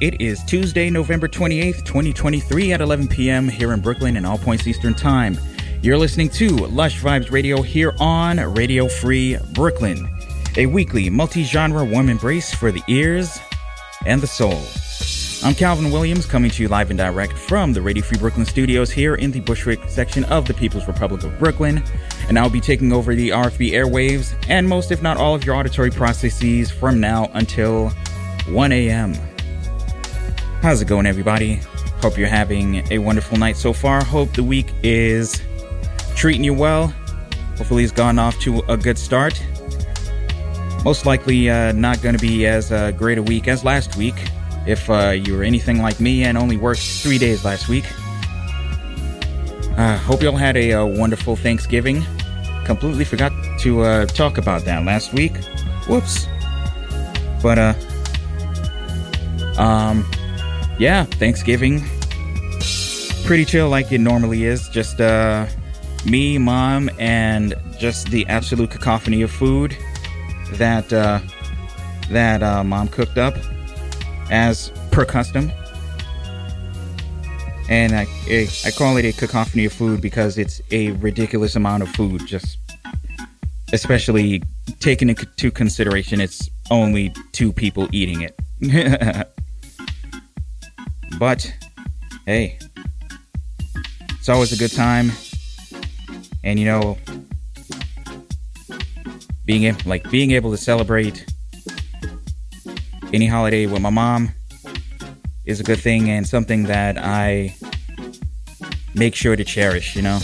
It 0.00 0.18
is 0.18 0.42
Tuesday, 0.44 0.88
November 0.88 1.28
28th, 1.28 1.84
2023 1.84 2.72
at 2.72 2.80
11 2.80 3.08
p.m. 3.08 3.46
here 3.46 3.74
in 3.74 3.80
Brooklyn 3.82 4.16
and 4.16 4.24
all 4.24 4.38
points 4.38 4.66
Eastern 4.66 4.94
Time. 4.94 5.38
You're 5.82 5.98
listening 5.98 6.30
to 6.30 6.48
Lush 6.48 7.02
Vibes 7.02 7.30
Radio 7.30 7.60
here 7.60 7.92
on 8.00 8.38
Radio 8.54 8.88
Free 8.88 9.36
Brooklyn, 9.52 10.08
a 10.56 10.64
weekly 10.64 11.10
multi 11.10 11.44
genre 11.44 11.84
warm 11.84 12.08
embrace 12.08 12.54
for 12.54 12.72
the 12.72 12.82
ears 12.88 13.38
and 14.06 14.22
the 14.22 14.26
soul. 14.26 14.62
I'm 15.46 15.54
Calvin 15.54 15.92
Williams 15.92 16.24
coming 16.24 16.50
to 16.50 16.62
you 16.62 16.68
live 16.68 16.88
and 16.88 16.98
direct 16.98 17.34
from 17.34 17.74
the 17.74 17.82
Radio 17.82 18.02
Free 18.02 18.18
Brooklyn 18.18 18.46
studios 18.46 18.90
here 18.90 19.16
in 19.16 19.30
the 19.30 19.40
Bushwick 19.40 19.86
section 19.90 20.24
of 20.24 20.46
the 20.46 20.54
People's 20.54 20.86
Republic 20.86 21.24
of 21.24 21.38
Brooklyn. 21.38 21.82
And 22.26 22.38
I'll 22.38 22.48
be 22.48 22.62
taking 22.62 22.90
over 22.90 23.14
the 23.14 23.28
RFB 23.28 23.72
airwaves 23.72 24.34
and 24.48 24.66
most, 24.66 24.92
if 24.92 25.02
not 25.02 25.18
all, 25.18 25.34
of 25.34 25.44
your 25.44 25.56
auditory 25.56 25.90
processes 25.90 26.70
from 26.70 27.00
now 27.00 27.30
until 27.34 27.90
1 28.48 28.72
a.m. 28.72 29.12
How's 30.62 30.82
it 30.82 30.88
going, 30.88 31.06
everybody? 31.06 31.58
Hope 32.02 32.18
you're 32.18 32.28
having 32.28 32.86
a 32.92 32.98
wonderful 32.98 33.38
night 33.38 33.56
so 33.56 33.72
far. 33.72 34.04
Hope 34.04 34.34
the 34.34 34.44
week 34.44 34.74
is 34.82 35.40
treating 36.16 36.44
you 36.44 36.52
well. 36.52 36.88
Hopefully, 37.56 37.82
it's 37.82 37.94
gone 37.94 38.18
off 38.18 38.38
to 38.40 38.58
a 38.68 38.76
good 38.76 38.98
start. 38.98 39.42
Most 40.84 41.06
likely, 41.06 41.48
uh, 41.48 41.72
not 41.72 42.02
going 42.02 42.14
to 42.14 42.20
be 42.20 42.46
as 42.46 42.72
uh, 42.72 42.90
great 42.90 43.16
a 43.16 43.22
week 43.22 43.48
as 43.48 43.64
last 43.64 43.96
week 43.96 44.14
if 44.66 44.90
uh, 44.90 45.12
you 45.12 45.34
were 45.34 45.44
anything 45.44 45.80
like 45.80 45.98
me 45.98 46.24
and 46.24 46.36
only 46.36 46.58
worked 46.58 46.82
three 46.82 47.16
days 47.16 47.42
last 47.42 47.70
week. 47.70 47.86
Uh, 49.78 49.96
hope 49.96 50.20
you 50.20 50.28
all 50.28 50.36
had 50.36 50.58
a, 50.58 50.74
uh, 50.74 50.84
wonderful 50.84 51.36
Thanksgiving. 51.36 52.04
Completely 52.66 53.06
forgot 53.06 53.32
to 53.60 53.80
uh, 53.80 54.04
talk 54.04 54.36
about 54.36 54.66
that 54.66 54.84
last 54.84 55.14
week. 55.14 55.42
Whoops. 55.88 56.26
But, 57.42 57.58
uh, 57.58 57.74
um, 59.56 60.04
yeah, 60.80 61.04
Thanksgiving. 61.04 61.82
Pretty 63.26 63.44
chill 63.44 63.68
like 63.68 63.92
it 63.92 63.98
normally 63.98 64.44
is. 64.44 64.66
Just, 64.70 64.98
uh, 64.98 65.46
me, 66.06 66.38
mom, 66.38 66.88
and 66.98 67.54
just 67.78 68.10
the 68.10 68.26
absolute 68.28 68.70
cacophony 68.70 69.20
of 69.20 69.30
food 69.30 69.76
that, 70.52 70.90
uh, 70.90 71.20
that, 72.08 72.42
uh, 72.42 72.64
mom 72.64 72.88
cooked 72.88 73.18
up 73.18 73.34
as 74.30 74.72
per 74.90 75.04
custom. 75.04 75.52
And 77.68 77.92
I, 77.92 78.06
I 78.64 78.70
call 78.70 78.96
it 78.96 79.04
a 79.04 79.12
cacophony 79.12 79.66
of 79.66 79.74
food 79.74 80.00
because 80.00 80.38
it's 80.38 80.62
a 80.70 80.92
ridiculous 80.92 81.56
amount 81.56 81.82
of 81.82 81.90
food, 81.90 82.26
just 82.26 82.56
especially 83.74 84.42
taking 84.80 85.10
into 85.10 85.50
consideration 85.50 86.20
it's 86.22 86.48
only 86.70 87.12
two 87.32 87.52
people 87.52 87.86
eating 87.92 88.22
it. 88.22 89.26
but 91.20 91.54
hey, 92.24 92.58
it's 94.18 94.30
always 94.30 94.52
a 94.52 94.56
good 94.56 94.72
time. 94.72 95.12
And 96.42 96.58
you 96.58 96.64
know, 96.64 96.96
being 99.44 99.76
like 99.84 100.10
being 100.10 100.30
able 100.30 100.50
to 100.50 100.56
celebrate 100.56 101.26
any 103.12 103.26
holiday 103.26 103.66
with 103.66 103.82
my 103.82 103.90
mom 103.90 104.30
is 105.44 105.60
a 105.60 105.62
good 105.62 105.78
thing 105.78 106.08
and 106.08 106.26
something 106.26 106.62
that 106.64 106.96
I 106.96 107.54
make 108.94 109.14
sure 109.14 109.36
to 109.36 109.44
cherish, 109.44 109.94
you 109.94 110.02
know? 110.02 110.20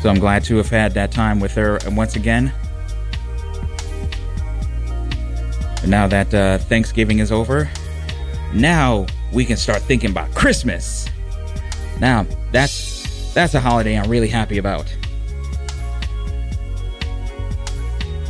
So 0.00 0.08
I'm 0.08 0.18
glad 0.18 0.42
to 0.44 0.56
have 0.56 0.70
had 0.70 0.94
that 0.94 1.12
time 1.12 1.38
with 1.38 1.52
her 1.52 1.78
once 1.88 2.16
again. 2.16 2.50
Now 5.86 6.06
that 6.06 6.34
uh, 6.34 6.58
Thanksgiving 6.58 7.20
is 7.20 7.32
over, 7.32 7.70
now 8.52 9.06
we 9.32 9.44
can 9.44 9.56
start 9.56 9.82
thinking 9.82 10.10
about 10.10 10.34
Christmas. 10.34 11.08
Now, 12.00 12.26
that's 12.52 13.32
that's 13.34 13.54
a 13.54 13.60
holiday 13.60 13.98
I'm 13.98 14.10
really 14.10 14.28
happy 14.28 14.58
about. 14.58 14.94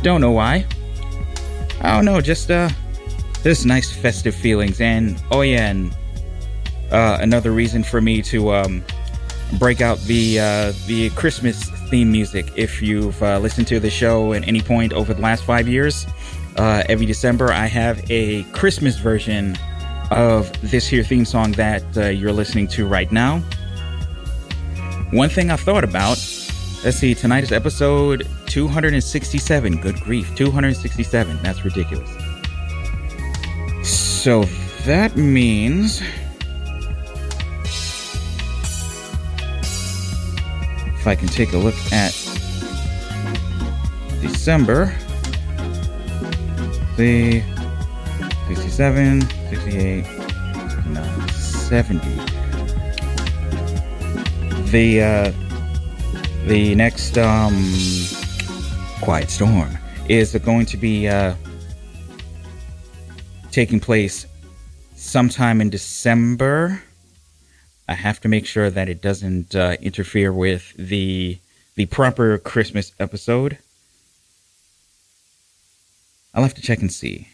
Don't 0.01 0.21
know 0.21 0.31
why. 0.31 0.65
I 1.81 1.95
don't 1.95 2.05
know, 2.05 2.21
just 2.21 2.51
uh, 2.51 2.69
this 3.43 3.65
nice 3.65 3.91
festive 3.91 4.35
feelings, 4.35 4.81
and 4.81 5.21
oh 5.31 5.41
yeah, 5.41 5.69
and 5.69 5.95
uh, 6.91 7.17
another 7.21 7.51
reason 7.51 7.83
for 7.83 8.01
me 8.01 8.21
to 8.23 8.53
um, 8.53 8.83
break 9.57 9.81
out 9.81 9.97
the 10.01 10.39
uh, 10.39 10.73
the 10.87 11.09
Christmas 11.11 11.69
theme 11.89 12.11
music. 12.11 12.51
If 12.55 12.81
you've 12.81 13.21
uh, 13.23 13.39
listened 13.39 13.67
to 13.67 13.79
the 13.79 13.89
show 13.89 14.33
at 14.33 14.47
any 14.47 14.61
point 14.61 14.93
over 14.93 15.13
the 15.13 15.21
last 15.21 15.43
five 15.43 15.67
years, 15.67 16.05
uh, 16.59 16.83
every 16.89 17.05
December 17.05 17.53
I 17.53 17.67
have 17.67 18.03
a 18.11 18.43
Christmas 18.51 18.97
version 18.97 19.57
of 20.11 20.51
this 20.61 20.85
here 20.87 21.03
theme 21.03 21.23
song 21.23 21.53
that 21.53 21.83
uh, 21.95 22.07
you're 22.07 22.33
listening 22.33 22.67
to 22.69 22.85
right 22.85 23.09
now. 23.13 23.39
One 25.11 25.29
thing 25.29 25.51
I 25.51 25.55
thought 25.55 25.85
about. 25.85 26.17
Let's 26.83 26.97
see, 26.97 27.15
tonight 27.15 27.43
is 27.45 27.53
episode 27.53 28.27
267. 28.47 29.77
Good 29.79 30.01
grief, 30.01 30.35
267. 30.35 31.39
That's 31.41 31.63
ridiculous. 31.63 32.09
So 33.87 34.43
that 34.83 35.15
means. 35.15 36.01
If 40.99 41.07
I 41.07 41.15
can 41.15 41.29
take 41.29 41.53
a 41.53 41.57
look 41.57 41.75
at 41.93 42.11
December, 44.21 44.93
the 46.99 47.41
67, 48.49 49.21
68, 49.21 50.05
69, 50.05 51.29
70. 51.29 52.07
The, 54.69 55.01
uh, 55.01 55.31
the 56.47 56.75
next, 56.75 57.17
um, 57.17 57.55
Quiet 58.99 59.29
Storm 59.29 59.77
is 60.09 60.35
going 60.43 60.65
to 60.65 60.75
be 60.75 61.07
uh, 61.07 61.35
taking 63.49 63.79
place 63.79 64.27
sometime 64.97 65.61
in 65.61 65.69
December. 65.69 66.83
I 67.87 67.93
have 67.93 68.19
to 68.19 68.27
make 68.27 68.45
sure 68.45 68.69
that 68.69 68.89
it 68.89 69.01
doesn't 69.01 69.55
uh, 69.55 69.77
interfere 69.81 70.33
with 70.33 70.73
the 70.75 71.39
the 71.75 71.85
proper 71.85 72.37
Christmas 72.37 72.91
episode. 72.99 73.57
I'll 76.33 76.43
have 76.43 76.53
to 76.55 76.61
check 76.61 76.79
and 76.79 76.91
see. 76.91 77.27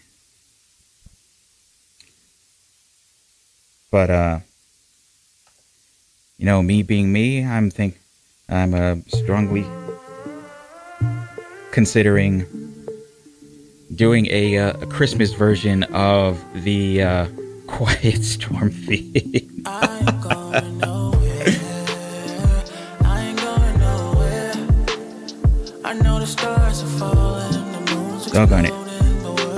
But 3.91 4.09
uh 4.09 4.39
you 6.37 6.45
know, 6.45 6.61
me 6.61 6.83
being 6.83 7.11
me, 7.13 7.45
I'm 7.45 7.69
think 7.71 7.99
I'm 8.49 8.73
uh, 8.73 8.95
strongly 9.07 9.65
considering 11.71 12.45
doing 13.93 14.27
a, 14.29 14.57
uh, 14.57 14.77
a 14.81 14.85
Christmas 14.85 15.33
version 15.33 15.83
of 15.83 16.43
the 16.53 17.01
uh, 17.01 17.27
Quiet 17.67 18.23
Storm 18.23 18.71
theme. 18.71 19.63
Doggone 28.33 28.65
it. 28.65 28.84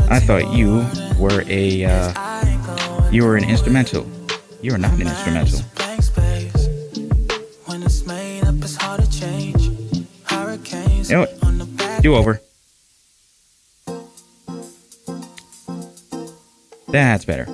I 0.10 0.20
thought 0.20 0.54
you 0.54 0.86
were 1.20 1.44
a 1.48 1.86
uh, 1.86 3.10
you 3.12 3.24
were 3.24 3.36
an 3.36 3.44
instrumental. 3.44 4.10
You 4.62 4.74
are 4.74 4.78
not 4.78 4.94
an 4.94 5.08
instrumental. 5.08 5.60
You 11.10 11.26
know? 11.26 12.02
Do 12.02 12.16
over. 12.16 12.42
That's 16.88 17.26
better. 17.26 17.48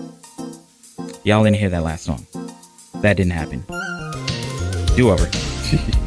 Y'all 1.23 1.43
didn't 1.43 1.57
hear 1.57 1.69
that 1.69 1.83
last 1.83 2.03
song. 2.03 2.25
That 3.01 3.17
didn't 3.17 3.31
happen. 3.31 3.63
Do 4.95 5.11
over. 5.11 5.29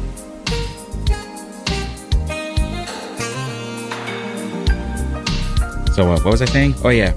so, 5.97 6.11
uh, 6.11 6.19
what 6.19 6.25
was 6.25 6.43
I 6.43 6.45
saying? 6.45 6.75
Oh, 6.83 6.89
yeah. 6.89 7.11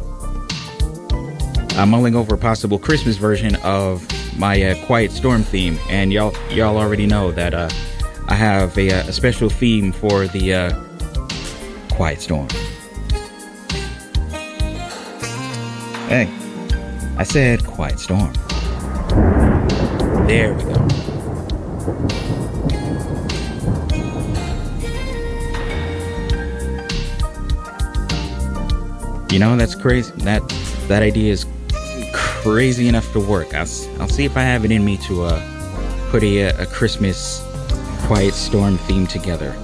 I'm 1.73 1.91
mulling 1.91 2.17
over 2.17 2.35
a 2.35 2.39
possible 2.39 2.79
Christmas 2.79 3.19
version 3.19 3.57
of 3.57 4.03
my 4.39 4.63
uh, 4.63 4.87
Quiet 4.87 5.13
Storm 5.13 5.43
theme, 5.43 5.79
and 5.91 6.11
y'all 6.11 6.35
y'all 6.49 6.79
already 6.79 7.05
know 7.05 7.31
that 7.31 7.53
uh, 7.53 7.69
I 8.29 8.35
have 8.35 8.79
a, 8.79 8.91
uh, 8.91 9.09
a 9.09 9.13
special 9.13 9.51
theme 9.51 9.93
for 9.93 10.27
the 10.29 10.55
uh, 10.55 10.85
Quiet 11.91 12.23
Storm. 12.23 12.49
Hey, 16.09 16.27
I 17.19 17.23
said 17.25 17.63
Quiet 17.67 18.01
Storm. 18.01 18.33
There 20.27 20.55
we 20.55 20.65
go. 20.65 21.00
You 29.31 29.39
know, 29.39 29.57
that's 29.57 29.77
crazy. 29.77 30.13
That 30.19 30.47
that 30.89 31.03
idea 31.05 31.31
is 31.31 31.47
crazy 32.13 32.89
enough 32.89 33.13
to 33.13 33.21
work. 33.21 33.55
I'll, 33.55 33.69
I'll 34.01 34.09
see 34.09 34.25
if 34.25 34.37
I 34.37 34.43
have 34.43 34.65
it 34.65 34.73
in 34.73 34.85
me 34.85 34.97
to 35.07 35.23
uh, 35.23 36.11
put 36.11 36.25
a, 36.25 36.49
a 36.49 36.67
Christmas 36.67 37.47
Quiet 38.07 38.35
Storm 38.35 38.77
theme 38.77 39.07
together. 39.07 39.55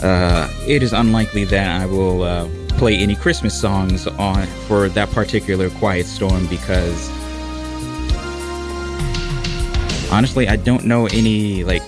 Uh, 0.00 0.48
it 0.64 0.84
is 0.84 0.92
unlikely 0.92 1.44
that 1.46 1.80
I 1.82 1.86
will 1.86 2.22
uh, 2.22 2.48
play 2.78 2.96
any 2.96 3.16
Christmas 3.16 3.60
songs 3.60 4.06
on 4.06 4.46
for 4.68 4.88
that 4.90 5.10
particular 5.10 5.68
Quiet 5.70 6.06
Storm 6.06 6.46
because 6.46 7.10
honestly, 10.12 10.46
I 10.46 10.54
don't 10.54 10.84
know 10.84 11.06
any 11.06 11.64
like 11.64 11.82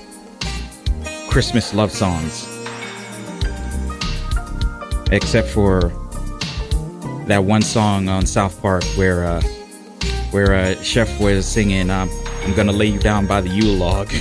Christmas 1.29 1.73
love 1.73 1.93
songs 1.93 2.49
except 5.13 5.47
for 5.47 6.02
that 7.27 7.45
one 7.45 7.63
song 7.63 8.09
on 8.09 8.27
South 8.27 8.61
Park 8.61 8.85
where 8.97 9.25
uh, 9.25 9.41
where 10.31 10.55
uh, 10.55 10.75
Chef 10.83 11.21
was 11.21 11.47
singing 11.47 11.91
um, 11.91 12.11
"I'm 12.45 12.55
gonna 12.55 12.73
lay 12.73 12.87
you 12.87 12.99
down 12.99 13.27
by 13.27 13.41
the 13.41 13.49
Yule 13.49 13.75
log." 13.75 14.09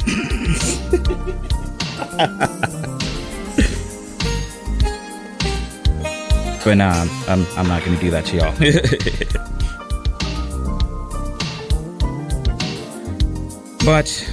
but 6.64 6.76
nah, 6.76 7.08
I'm 7.28 7.46
I'm 7.58 7.68
not 7.68 7.84
gonna 7.84 8.00
do 8.00 8.12
that 8.12 8.26
to 8.26 8.38
y'all. 8.38 8.54
but 13.86 14.30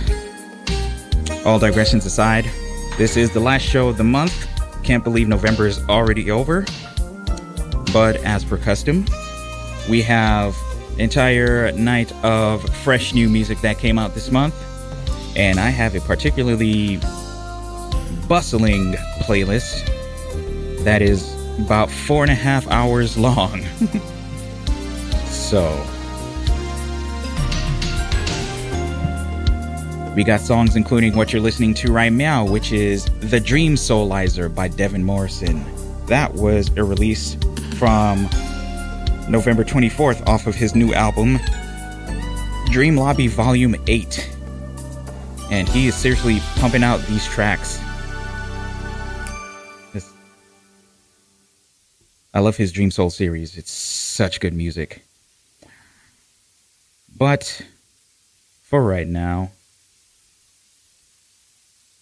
all 1.46 1.58
digressions 1.58 2.04
aside, 2.04 2.44
this 2.98 3.16
is 3.16 3.32
the 3.32 3.40
last 3.40 3.62
show 3.62 3.88
of 3.88 3.96
the 3.96 4.04
month. 4.04 4.46
Can't 4.82 5.02
believe 5.02 5.28
November 5.28 5.66
is 5.66 5.78
already 5.88 6.30
over. 6.30 6.66
But 7.93 8.17
as 8.17 8.44
per 8.44 8.58
custom, 8.58 9.06
we 9.88 10.02
have 10.02 10.56
entire 10.99 11.73
night 11.73 12.12
of 12.25 12.62
fresh 12.79 13.14
new 13.14 13.29
music 13.29 13.61
that 13.62 13.79
came 13.79 13.99
out 13.99 14.14
this 14.14 14.31
month, 14.31 14.55
and 15.37 15.58
I 15.58 15.70
have 15.70 15.94
a 15.94 16.00
particularly 16.00 16.96
bustling 18.29 18.94
playlist 19.23 19.87
that 20.85 21.00
is 21.02 21.35
about 21.58 21.90
four 21.90 22.23
and 22.23 22.31
a 22.31 22.35
half 22.35 22.69
hours 22.69 23.17
long. 23.17 23.62
so, 25.26 25.85
we 30.14 30.25
got 30.25 30.40
songs 30.40 30.76
including 30.76 31.17
what 31.17 31.32
you're 31.32 31.43
listening 31.43 31.75
to 31.75 31.93
right 31.93 32.12
now, 32.12 32.44
which 32.44 32.73
is 32.73 33.05
The 33.20 33.40
Dreamsoulizer 33.40 34.52
by 34.55 34.69
Devin 34.69 35.05
Morrison. 35.05 35.64
That 36.06 36.35
was 36.35 36.70
a 36.76 36.85
release 36.85 37.37
from 37.78 38.25
November 39.28 39.62
24th 39.62 40.26
off 40.26 40.48
of 40.48 40.56
his 40.56 40.75
new 40.75 40.92
album, 40.94 41.38
Dream 42.72 42.96
Lobby 42.96 43.28
Volume 43.28 43.76
8. 43.86 44.34
And 45.52 45.69
he 45.69 45.86
is 45.86 45.94
seriously 45.94 46.40
pumping 46.56 46.82
out 46.82 47.00
these 47.02 47.25
tracks. 47.26 47.80
I 52.34 52.40
love 52.40 52.56
his 52.56 52.72
Dream 52.72 52.90
Soul 52.90 53.10
series. 53.10 53.56
It's 53.56 53.70
such 53.70 54.40
good 54.40 54.54
music. 54.54 55.04
But 57.16 57.62
for 58.62 58.82
right 58.82 59.06
now, 59.06 59.52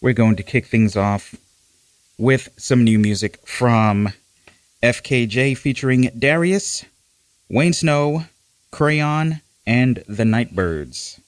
we're 0.00 0.14
going 0.14 0.37
to 0.37 0.43
kick 0.43 0.67
things 0.67 0.96
off 0.96 1.34
with 2.17 2.49
some 2.56 2.82
new 2.82 2.99
music 2.99 3.46
from 3.46 4.12
FKJ 4.87 5.56
featuring 5.59 6.11
Darius, 6.17 6.85
Wayne 7.49 7.73
Snow, 7.73 8.25
Crayon, 8.71 9.41
and 9.67 10.05
the 10.06 10.25
Nightbirds. 10.25 11.21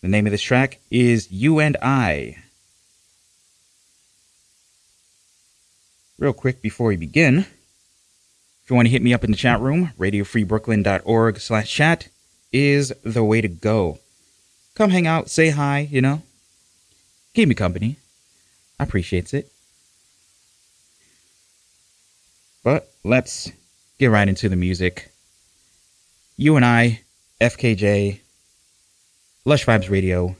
The 0.00 0.08
name 0.08 0.26
of 0.26 0.32
this 0.32 0.40
track 0.40 0.80
is 0.90 1.30
You 1.30 1.58
and 1.58 1.76
I. 1.82 2.36
Real 6.18 6.32
quick 6.32 6.62
before 6.62 6.88
we 6.88 6.96
begin, 6.96 7.40
if 7.40 8.70
you 8.70 8.74
want 8.74 8.86
to 8.86 8.90
hit 8.90 9.02
me 9.02 9.12
up 9.12 9.22
in 9.22 9.32
the 9.32 9.36
chat 9.36 9.60
room, 9.60 9.92
radiofreebrooklyn.org 9.98 11.40
slash 11.40 11.70
chat 11.70 12.08
is 12.52 12.90
the 13.04 13.22
way 13.22 13.42
to 13.42 13.48
go. 13.48 13.98
Come 14.74 14.90
hang 14.90 15.06
out, 15.06 15.28
say 15.28 15.50
hi, 15.50 15.86
you 15.90 16.00
know. 16.00 16.22
Keep 17.34 17.50
me 17.50 17.54
company. 17.54 17.98
I 18.80 18.84
appreciate 18.84 19.34
it. 19.34 19.52
But 22.68 22.86
let's 23.02 23.50
get 23.98 24.08
right 24.08 24.28
into 24.28 24.50
the 24.50 24.54
music. 24.54 25.10
You 26.36 26.56
and 26.56 26.66
I, 26.66 27.00
FKJ, 27.40 28.20
Lush 29.46 29.64
Vibes 29.64 29.88
Radio, 29.88 30.36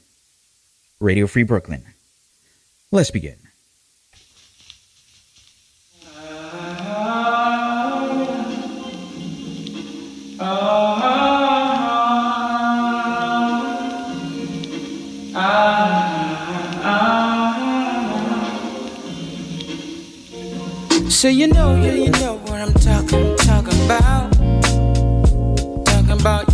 Radio 1.01 1.27
Free 1.27 1.45
Brooklyn. 1.45 1.87
Let's 2.93 3.11
begin. 3.11 3.39
So 21.19 21.27
you 21.27 21.49
know, 21.49 21.75
you 21.75 21.98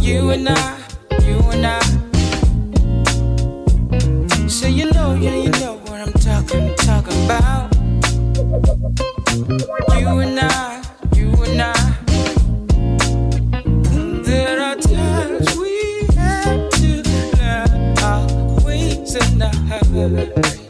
you 0.04 0.30
and 0.30 0.48
I, 0.50 0.78
you 1.22 1.38
and 1.50 1.66
I. 1.66 1.80
So 4.48 4.66
you 4.66 4.92
know, 4.92 5.14
yeah, 5.14 5.34
you 5.34 5.50
know 5.52 5.78
what 5.86 6.00
I'm 6.02 6.12
talking, 6.12 6.74
talking 6.76 7.24
about. 7.24 7.74
You 9.98 10.08
and 10.20 10.38
I, 10.40 10.84
you 11.14 11.32
and 11.44 11.62
I. 11.62 11.96
There 14.24 14.60
are 14.60 14.76
times 14.76 15.56
we 15.56 16.06
have 16.16 16.70
to 16.70 17.02
learn 17.38 17.98
our 18.00 18.64
ways 18.66 19.14
and 19.14 19.42
our 19.42 20.63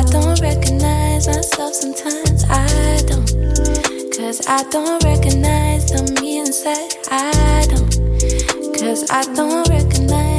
I 0.00 0.04
don't 0.04 0.40
recognize 0.40 1.26
myself 1.26 1.74
sometimes. 1.74 2.44
I 2.48 3.02
don't. 3.06 3.26
Cause 4.16 4.40
I 4.48 4.62
don't 4.70 5.04
recognize 5.04 5.90
the 5.90 6.18
me 6.22 6.38
inside. 6.38 6.88
I 7.10 7.66
don't. 7.68 8.80
Cause 8.80 9.10
I 9.10 9.22
don't 9.34 9.68
recognize. 9.68 10.29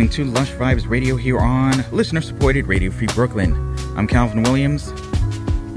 Listening 0.00 0.24
to 0.24 0.32
Lush 0.32 0.50
Vibes 0.52 0.88
Radio 0.88 1.14
here 1.14 1.38
on 1.38 1.84
listener 1.92 2.22
supported 2.22 2.66
Radio 2.66 2.90
Free 2.90 3.06
Brooklyn. 3.08 3.52
I'm 3.98 4.06
Calvin 4.06 4.42
Williams, 4.44 4.92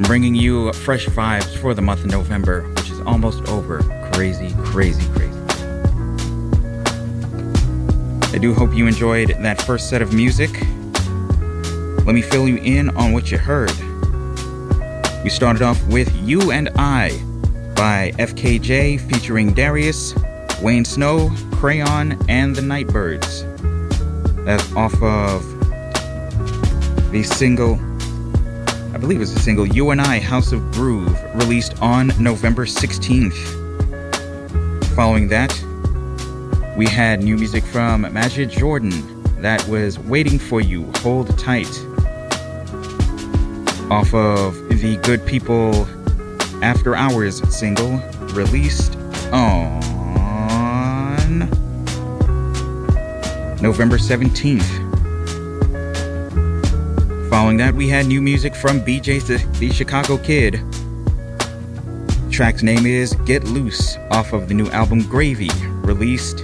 bringing 0.08 0.34
you 0.34 0.72
fresh 0.72 1.08
vibes 1.08 1.58
for 1.58 1.74
the 1.74 1.82
month 1.82 2.06
of 2.06 2.12
November, 2.12 2.62
which 2.70 2.90
is 2.90 3.02
almost 3.02 3.46
over. 3.50 3.80
Crazy, 4.14 4.56
crazy, 4.64 5.06
crazy. 5.12 5.38
I 8.34 8.38
do 8.40 8.54
hope 8.54 8.74
you 8.74 8.88
enjoyed 8.88 9.36
that 9.40 9.62
first 9.62 9.90
set 9.90 10.02
of 10.02 10.14
music. 10.14 10.52
Let 12.06 12.16
me 12.16 12.22
fill 12.22 12.48
you 12.48 12.58
in 12.60 12.96
on 12.96 13.12
what 13.12 13.30
you 13.30 13.38
heard. 13.38 13.74
We 15.22 15.32
started 15.32 15.64
off 15.64 15.86
with 15.88 16.16
You 16.16 16.52
and 16.52 16.70
I 16.78 17.10
by 17.76 18.14
FKJ 18.20 19.02
featuring 19.02 19.54
Darius, 19.54 20.14
Wayne 20.62 20.86
Snow, 20.86 21.30
Crayon, 21.56 22.18
and 22.30 22.56
the 22.56 22.62
Nightbirds. 22.62 23.53
That's 24.46 24.76
off 24.76 24.94
of 25.02 25.42
the 27.12 27.24
single, 27.24 27.76
I 28.94 28.98
believe 28.98 29.22
it's 29.22 29.32
a 29.32 29.40
single, 29.40 29.66
You 29.66 29.92
and 29.92 30.02
I, 30.02 30.20
House 30.20 30.52
of 30.52 30.60
Groove, 30.74 31.18
released 31.36 31.82
on 31.82 32.12
November 32.20 32.66
16th. 32.66 33.38
Following 34.96 35.30
that, 35.30 35.54
we 36.76 36.88
had 36.88 37.24
new 37.24 37.38
music 37.38 37.64
from 37.64 38.02
Majid 38.12 38.50
Jordan 38.50 38.92
that 39.42 39.66
was 39.68 39.98
Waiting 40.00 40.40
for 40.40 40.60
You, 40.60 40.92
Hold 40.98 41.38
Tight. 41.40 41.70
Off 43.90 44.14
of 44.14 44.56
the 44.70 45.00
Good 45.04 45.26
People 45.26 45.88
After 46.62 46.96
Hours 46.96 47.42
single, 47.56 47.98
released 48.34 48.98
on 49.32 49.83
November 53.64 53.98
17th. 53.98 54.60
Following 57.30 57.56
that, 57.56 57.74
we 57.74 57.88
had 57.88 58.06
new 58.06 58.22
music 58.22 58.54
from 58.54 58.82
BJ 58.82 59.26
the, 59.26 59.38
the 59.58 59.72
Chicago 59.72 60.18
Kid. 60.18 60.56
track's 62.30 62.62
name 62.62 62.86
is 62.86 63.14
Get 63.26 63.46
Loose 63.46 63.96
off 64.12 64.34
of 64.34 64.50
the 64.50 64.54
new 64.54 64.68
album 64.72 65.04
Gravy, 65.04 65.50
released 65.82 66.40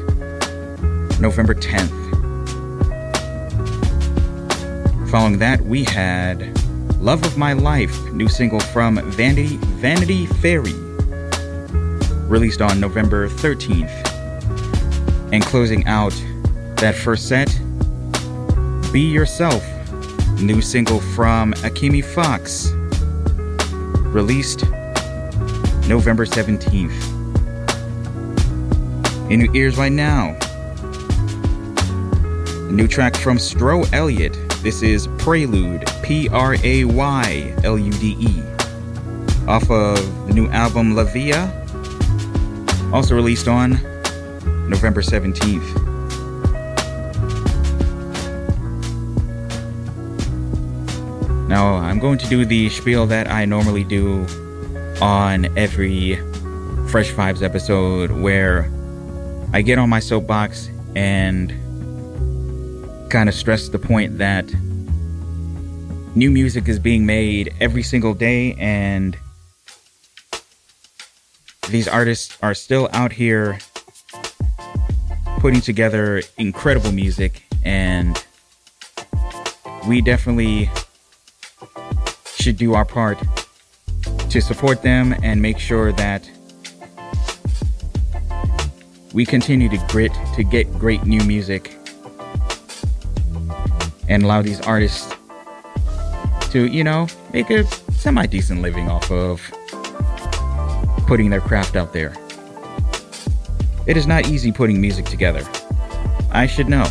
November 1.20 1.54
10th. 1.54 1.92
Following 5.12 5.40
that, 5.40 5.60
we 5.60 5.84
had 5.84 6.58
Love 7.02 7.26
of 7.26 7.38
My 7.38 7.52
Life, 7.52 8.02
new 8.14 8.30
single 8.30 8.62
from 8.62 8.96
Vanity, 9.12 9.58
Vanity 9.58 10.26
Fairy, 10.26 10.72
released 12.30 12.62
on 12.62 12.80
November 12.80 13.28
13th. 13.28 13.92
And 15.34 15.44
closing 15.44 15.86
out 15.86 16.14
that 16.80 16.96
first 16.96 17.28
set, 17.28 17.48
Be 18.94 19.02
Yourself, 19.02 19.66
new 20.40 20.62
single 20.62 21.02
from 21.02 21.52
Akemi 21.56 22.02
Fox, 22.02 22.72
released 24.14 24.64
November 25.90 26.26
17th. 26.26 26.90
In 29.30 29.42
your 29.42 29.54
ears 29.54 29.78
right 29.78 29.92
now, 29.92 30.38
a 32.70 32.72
new 32.72 32.88
track 32.88 33.18
from 33.18 33.38
Stro 33.38 33.92
Elliot. 33.92 34.38
This 34.64 34.82
is 34.82 35.08
Praylude, 35.08 35.86
P 36.02 36.30
R 36.30 36.56
A 36.64 36.86
Y 36.86 37.56
L 37.66 37.78
U 37.78 37.92
D 37.92 38.16
E, 38.20 38.42
off 39.50 39.70
of 39.70 40.28
the 40.28 40.34
new 40.34 40.48
album 40.48 40.96
La 40.96 41.04
Via, 41.04 41.52
also 42.94 43.16
released 43.16 43.50
on 43.50 43.72
November 44.70 45.02
17th. 45.02 45.89
Now, 51.50 51.78
I'm 51.78 51.98
going 51.98 52.20
to 52.20 52.28
do 52.28 52.46
the 52.46 52.70
spiel 52.70 53.08
that 53.08 53.28
I 53.28 53.46
normally 53.46 53.84
do 53.84 54.28
on 55.02 55.58
every 55.58 56.16
Fresh 56.92 57.14
Vibes 57.14 57.42
episode 57.42 58.12
where 58.12 58.72
I 59.52 59.64
get 59.64 59.80
on 59.80 59.90
my 59.90 60.00
soapbox 60.00 60.70
and 60.96 61.50
kind 63.10 63.28
of 63.28 63.34
stress 63.34 63.68
the 63.68 63.80
point 63.80 64.20
that 64.20 64.46
new 66.14 66.30
music 66.30 66.68
is 66.68 66.78
being 66.78 67.08
made 67.08 67.52
every 67.60 67.82
single 67.82 68.14
day 68.14 68.54
and 68.60 69.18
these 71.70 71.88
artists 71.88 72.38
are 72.44 72.54
still 72.54 72.90
out 72.94 73.12
here 73.12 73.58
putting 75.40 75.62
together 75.62 76.22
incredible 76.38 76.92
music 76.92 77.42
and 77.64 78.24
we 79.88 80.00
definitely 80.00 80.70
should 82.40 82.58
do 82.58 82.74
our 82.74 82.86
part 82.86 83.22
to 84.30 84.42
support 84.42 84.82
them 84.82 85.14
and 85.24 85.42
make 85.42 85.60
sure 85.60 85.92
that 85.92 86.30
we 89.14 89.26
continue 89.26 89.68
to 89.68 89.78
grit 89.90 90.12
to 90.36 90.44
get 90.44 90.72
great 90.80 91.04
new 91.04 91.22
music 91.26 91.76
and 94.08 94.24
allow 94.24 94.42
these 94.42 94.62
artists 94.62 95.14
to, 96.52 96.68
you 96.68 96.84
know, 96.84 97.08
make 97.34 97.50
a 97.50 97.66
semi 97.94 98.26
decent 98.26 98.62
living 98.62 98.90
off 98.90 99.12
of 99.12 99.42
putting 101.08 101.30
their 101.30 101.42
craft 101.42 101.76
out 101.76 101.92
there. 101.92 102.14
It 103.86 103.98
is 103.98 104.08
not 104.08 104.28
easy 104.28 104.52
putting 104.52 104.80
music 104.80 105.06
together. 105.06 105.44
I 106.32 106.46
should 106.46 106.70
know. 106.70 106.86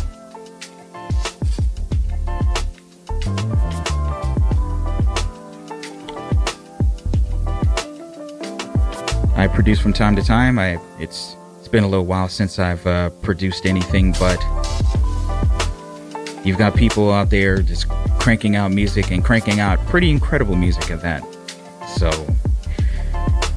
I 9.39 9.47
produce 9.47 9.79
from 9.79 9.93
time 9.93 10.17
to 10.17 10.21
time. 10.21 10.59
I 10.59 10.77
it's 10.99 11.37
it's 11.59 11.69
been 11.69 11.85
a 11.85 11.87
little 11.87 12.05
while 12.05 12.27
since 12.27 12.59
I've 12.59 12.85
uh, 12.85 13.09
produced 13.21 13.65
anything, 13.65 14.11
but 14.19 14.37
you've 16.43 16.57
got 16.57 16.75
people 16.75 17.09
out 17.09 17.29
there 17.29 17.61
just 17.61 17.87
cranking 18.19 18.57
out 18.57 18.73
music 18.73 19.11
and 19.11 19.23
cranking 19.23 19.61
out 19.61 19.79
pretty 19.87 20.09
incredible 20.09 20.57
music 20.57 20.91
at 20.91 21.01
that. 21.03 21.23
So 21.87 22.09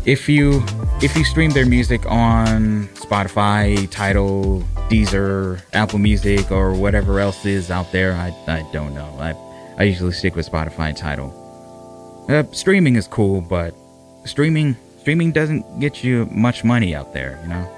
if 0.06 0.28
you 0.28 0.62
if 1.02 1.16
you 1.16 1.24
stream 1.24 1.50
their 1.50 1.66
music 1.66 2.06
on 2.06 2.86
Spotify, 2.94 3.90
Tidal, 3.90 4.60
Deezer, 4.88 5.62
Apple 5.72 5.98
Music, 5.98 6.52
or 6.52 6.74
whatever 6.74 7.18
else 7.18 7.44
is 7.44 7.72
out 7.72 7.90
there, 7.90 8.12
I, 8.12 8.28
I 8.46 8.64
don't 8.72 8.94
know. 8.94 9.18
I 9.18 9.34
I 9.78 9.82
usually 9.82 10.12
stick 10.12 10.36
with 10.36 10.48
Spotify 10.48 10.90
and 10.90 10.96
Tidal. 10.96 12.26
Uh, 12.28 12.44
streaming 12.52 12.94
is 12.94 13.08
cool, 13.08 13.40
but 13.40 13.74
streaming 14.24 14.76
streaming 15.02 15.32
doesn't 15.32 15.80
get 15.80 16.04
you 16.04 16.28
much 16.30 16.62
money 16.62 16.94
out 16.94 17.12
there, 17.12 17.36
you 17.42 17.48
know? 17.48 17.68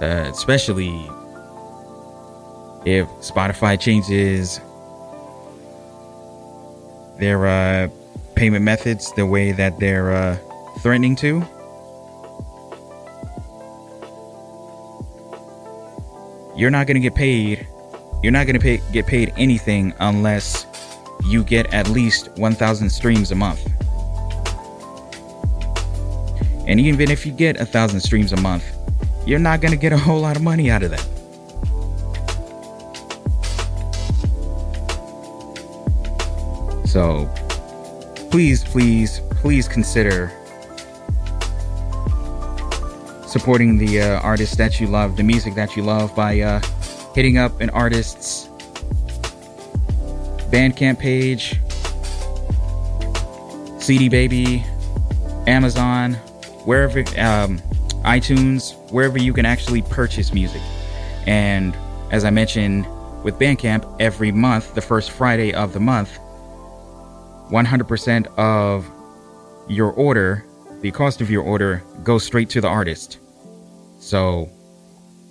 Uh, 0.00 0.30
especially 0.32 0.88
if 2.86 3.06
Spotify 3.20 3.78
changes 3.78 4.58
their 7.18 7.46
uh, 7.46 7.88
payment 8.36 8.64
methods 8.64 9.12
the 9.16 9.26
way 9.26 9.52
that 9.52 9.78
they're 9.78 10.12
uh, 10.12 10.38
threatening 10.78 11.14
to. 11.16 11.44
You're 16.56 16.70
not 16.70 16.86
going 16.86 16.94
to 16.94 17.00
get 17.00 17.14
paid. 17.14 17.68
You're 18.22 18.32
not 18.32 18.46
going 18.46 18.58
to 18.58 18.78
get 18.92 19.06
paid 19.06 19.34
anything 19.36 19.92
unless 20.00 20.64
you 21.26 21.44
get 21.44 21.74
at 21.74 21.86
least 21.88 22.30
1,000 22.38 22.88
streams 22.88 23.30
a 23.30 23.34
month. 23.34 23.77
And 26.68 26.78
even 26.78 27.10
if 27.10 27.24
you 27.24 27.32
get 27.32 27.56
a 27.58 27.64
thousand 27.64 28.00
streams 28.00 28.32
a 28.32 28.36
month, 28.36 28.64
you're 29.26 29.38
not 29.38 29.62
going 29.62 29.72
to 29.72 29.78
get 29.78 29.92
a 29.92 29.96
whole 29.96 30.20
lot 30.20 30.36
of 30.36 30.42
money 30.42 30.70
out 30.70 30.82
of 30.82 30.90
that. 30.90 31.06
So 36.86 37.28
please, 38.30 38.64
please, 38.64 39.20
please 39.30 39.66
consider 39.66 40.30
supporting 43.26 43.78
the 43.78 44.02
uh, 44.02 44.20
artists 44.20 44.56
that 44.56 44.78
you 44.78 44.88
love, 44.88 45.16
the 45.16 45.22
music 45.22 45.54
that 45.54 45.74
you 45.74 45.82
love 45.82 46.14
by 46.14 46.40
uh, 46.40 46.60
hitting 47.14 47.38
up 47.38 47.62
an 47.62 47.70
artist's 47.70 48.48
Bandcamp 50.50 50.98
page, 50.98 51.58
CD 53.78 54.08
Baby, 54.08 54.64
Amazon, 55.46 56.16
wherever 56.68 56.98
um, 57.18 57.58
iTunes, 58.04 58.74
wherever 58.92 59.16
you 59.16 59.32
can 59.32 59.46
actually 59.46 59.80
purchase 59.80 60.34
music. 60.34 60.60
And 61.26 61.74
as 62.10 62.26
I 62.26 62.30
mentioned 62.30 62.86
with 63.24 63.38
Bandcamp, 63.38 63.96
every 63.98 64.32
month, 64.32 64.74
the 64.74 64.82
first 64.82 65.10
Friday 65.12 65.54
of 65.54 65.72
the 65.72 65.80
month, 65.80 66.18
100% 67.50 68.26
of 68.36 68.86
your 69.66 69.92
order, 69.92 70.44
the 70.82 70.90
cost 70.90 71.22
of 71.22 71.30
your 71.30 71.42
order, 71.42 71.82
goes 72.04 72.22
straight 72.22 72.50
to 72.50 72.60
the 72.60 72.68
artist. 72.68 73.18
So 73.98 74.50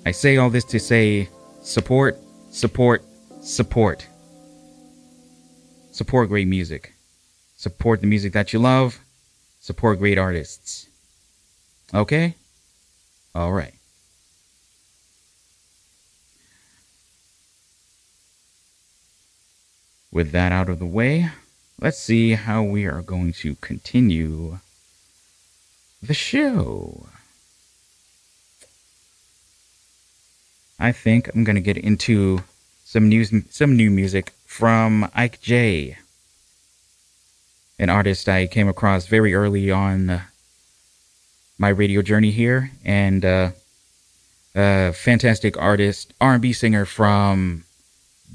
I 0.08 0.13
say 0.13 0.38
all 0.38 0.50
this 0.50 0.65
to 0.65 0.80
say 0.80 1.30
support, 1.62 2.17
support, 2.50 3.04
support. 3.41 4.08
Support 5.91 6.30
great 6.30 6.47
music. 6.47 6.95
Support 7.58 8.02
the 8.02 8.08
music 8.08 8.34
that 8.34 8.54
you 8.54 8.58
love. 8.58 9.00
Support 9.60 10.00
great 10.00 10.17
artists. 10.17 10.87
Okay? 11.93 12.36
All 13.34 13.54
right. 13.54 13.73
With 20.12 20.32
that 20.32 20.52
out 20.52 20.69
of 20.69 20.80
the 20.80 20.86
way, 20.86 21.30
let's 21.80 22.00
see 22.00 22.32
how 22.34 22.63
we 22.63 22.86
are 22.86 23.02
going 23.02 23.34
to 23.34 23.56
continue 23.56 24.60
the 26.02 26.13
show. 26.13 27.08
I 30.80 30.91
think 30.91 31.30
I'm 31.34 31.43
going 31.43 31.56
to 31.56 31.62
get 31.62 31.78
into 31.78 32.43
some 32.84 33.10
news, 33.10 33.34
some 33.50 33.76
new 33.76 33.89
music 33.89 34.34
from 34.45 35.10
AikJ, 35.15 35.97
an 37.80 37.89
artist 37.89 38.30
I 38.30 38.47
came 38.47 38.67
across 38.67 39.08
very 39.08 39.34
early 39.34 39.71
on 39.71 40.21
my 41.58 41.70
radio 41.70 42.02
journey 42.02 42.32
here, 42.32 42.72
and 42.86 43.26
uh, 43.26 43.52
a 44.56 44.93
fantastic 44.93 45.58
artist, 45.58 46.13
R&B 46.20 46.54
singer 46.54 46.86
from 46.86 47.63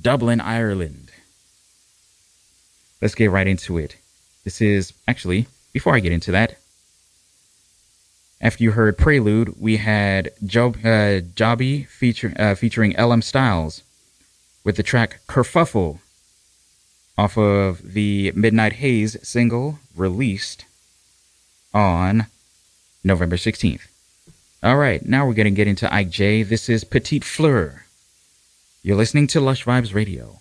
Dublin, 0.01 0.41
Ireland. 0.41 1.11
Let's 3.01 3.15
get 3.15 3.31
right 3.31 3.47
into 3.47 3.79
it. 3.79 3.97
This 4.45 4.61
is 4.61 4.93
actually 5.07 5.47
before 5.73 5.95
I 5.95 6.01
get 6.01 6.13
into 6.13 6.33
that. 6.33 6.57
After 8.41 8.65
you 8.65 8.73
heard 8.73 8.99
Praylude, 8.99 9.57
we 9.59 9.77
had 9.77 10.31
Job, 10.45 10.77
uh, 10.85 11.23
jobii 11.35 11.87
feature, 11.87 12.33
uh, 12.37 12.57
featuring 12.57 12.97
LM 12.99 13.23
Styles 13.23 13.83
with 14.65 14.77
the 14.77 14.83
track 14.83 15.21
Kerfuffle 15.29 16.01
off 17.17 17.37
of 17.37 17.93
the 17.93 18.33
Midnight 18.35 18.75
Haze 18.75 19.17
single 19.23 19.79
released 19.95 20.65
on 21.73 22.27
November 23.05 23.37
16th. 23.37 23.89
All 24.63 24.77
right, 24.77 25.05
now 25.05 25.27
we're 25.27 25.35
going 25.35 25.45
to 25.45 25.51
get 25.51 25.67
into 25.67 25.87
AikJ. 25.87 26.49
This 26.49 26.69
is 26.69 26.85
Petite 26.85 27.25
Fleur. 27.25 27.85
You're 28.83 28.97
listening 28.97 29.27
to 29.29 29.41
Lush 29.41 29.65
Vibes 29.65 29.95
Radio. 29.95 30.41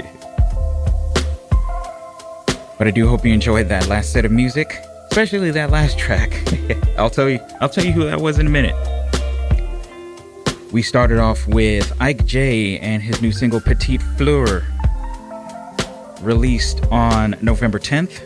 but 2.81 2.87
I 2.87 2.91
do 2.91 3.07
hope 3.07 3.23
you 3.23 3.31
enjoyed 3.31 3.69
that 3.69 3.85
last 3.89 4.11
set 4.11 4.25
of 4.25 4.31
music, 4.31 4.83
especially 5.11 5.51
that 5.51 5.69
last 5.69 5.99
track. 5.99 6.33
I'll 6.97 7.11
tell 7.11 7.29
you, 7.29 7.39
I'll 7.59 7.69
tell 7.69 7.85
you 7.85 7.91
who 7.91 8.05
that 8.05 8.19
was 8.19 8.39
in 8.39 8.47
a 8.47 8.49
minute. 8.49 8.73
We 10.71 10.81
started 10.81 11.19
off 11.19 11.47
with 11.47 11.91
AikJ 11.99 12.79
and 12.81 13.03
his 13.03 13.21
new 13.21 13.31
single 13.31 13.61
Petite 13.61 14.01
Fleur 14.17 14.65
released 16.21 16.83
on 16.87 17.35
November 17.43 17.77
10th. 17.77 18.25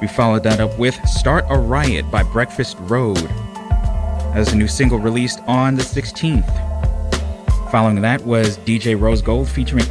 We 0.00 0.08
followed 0.08 0.42
that 0.44 0.58
up 0.58 0.78
with 0.78 0.94
Start 1.06 1.44
a 1.50 1.58
Riot 1.58 2.10
by 2.10 2.22
Breakfast 2.22 2.78
Road 2.80 3.28
as 4.34 4.54
a 4.54 4.56
new 4.56 4.68
single 4.68 4.98
released 4.98 5.40
on 5.40 5.74
the 5.74 5.82
16th. 5.82 6.50
Following 7.70 8.00
that 8.00 8.24
was 8.24 8.56
DJ 8.60 8.98
Rosegold 8.98 9.48
featuring, 9.48 9.84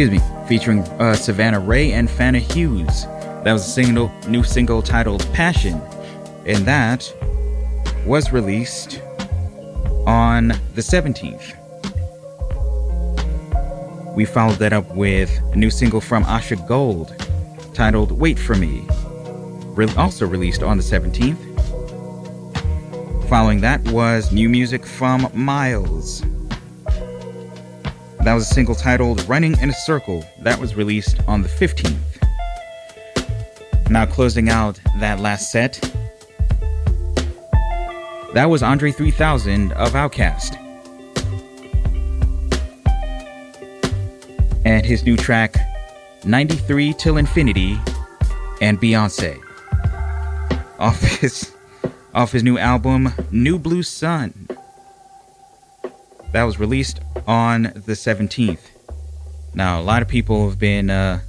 excuse 0.00 0.18
me, 0.18 0.48
featuring 0.48 0.80
uh, 0.98 1.12
Savannah 1.12 1.60
Ré 1.60 1.90
and 1.90 2.08
Fana 2.08 2.38
Hues. 2.38 3.04
That 3.44 3.52
was 3.52 3.66
a 3.66 3.70
single, 3.70 4.10
new 4.26 4.42
single 4.42 4.80
titled 4.80 5.30
Passion, 5.34 5.78
and 6.46 6.64
that 6.64 7.12
was 8.06 8.32
released 8.32 9.02
on 10.06 10.48
the 10.74 10.80
17th. 10.80 11.54
We 14.16 14.24
followed 14.24 14.56
that 14.60 14.72
up 14.72 14.90
with 14.96 15.38
a 15.52 15.56
new 15.56 15.70
single 15.70 16.00
from 16.00 16.24
Asha 16.24 16.66
Gold 16.66 17.14
titled 17.74 18.10
Wait 18.12 18.38
For 18.38 18.54
Me, 18.54 18.86
re- 19.74 19.92
also 19.98 20.26
released 20.26 20.62
on 20.62 20.78
the 20.78 20.82
17th. 20.82 21.36
Following 23.28 23.60
that 23.60 23.86
was 23.90 24.32
new 24.32 24.48
music 24.48 24.86
from 24.86 25.26
MiLES. 25.34 26.39
That 28.24 28.34
was 28.34 28.50
a 28.50 28.54
single 28.54 28.74
titled 28.74 29.26
Running 29.26 29.58
in 29.60 29.70
a 29.70 29.72
Circle, 29.72 30.26
that 30.40 30.58
was 30.58 30.76
released 30.76 31.18
on 31.26 31.40
the 31.40 31.48
15th. 31.48 31.96
Now, 33.88 34.04
closing 34.04 34.50
out 34.50 34.78
that 34.98 35.20
last 35.20 35.50
set, 35.50 35.80
that 38.34 38.44
was 38.44 38.62
Andre 38.62 38.92
3000 38.92 39.72
of 39.72 39.92
Outkast. 39.92 40.54
And 44.66 44.84
his 44.84 45.02
new 45.02 45.16
track, 45.16 45.56
93 46.24 46.92
Till 46.92 47.16
Infinity 47.16 47.80
and 48.60 48.78
Beyonce. 48.78 49.40
Off 50.78 51.00
his 51.20 51.52
off 52.12 52.32
his 52.32 52.42
new 52.42 52.58
album, 52.58 53.14
New 53.30 53.58
Blue 53.58 53.82
Sun. 53.82 54.48
That 56.32 56.44
was 56.44 56.60
released 56.60 57.00
on 57.26 57.62
the 57.62 57.94
17th. 57.94 58.60
Now, 59.52 59.80
a 59.80 59.82
lot 59.82 60.00
of 60.00 60.06
people 60.06 60.48
have 60.48 60.60
been 60.60 60.88
uh, 60.88 61.20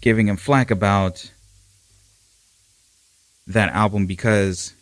giving 0.00 0.28
him 0.28 0.38
flack 0.38 0.70
about 0.70 1.30
that 3.46 3.70
album 3.72 4.06
because 4.06 4.72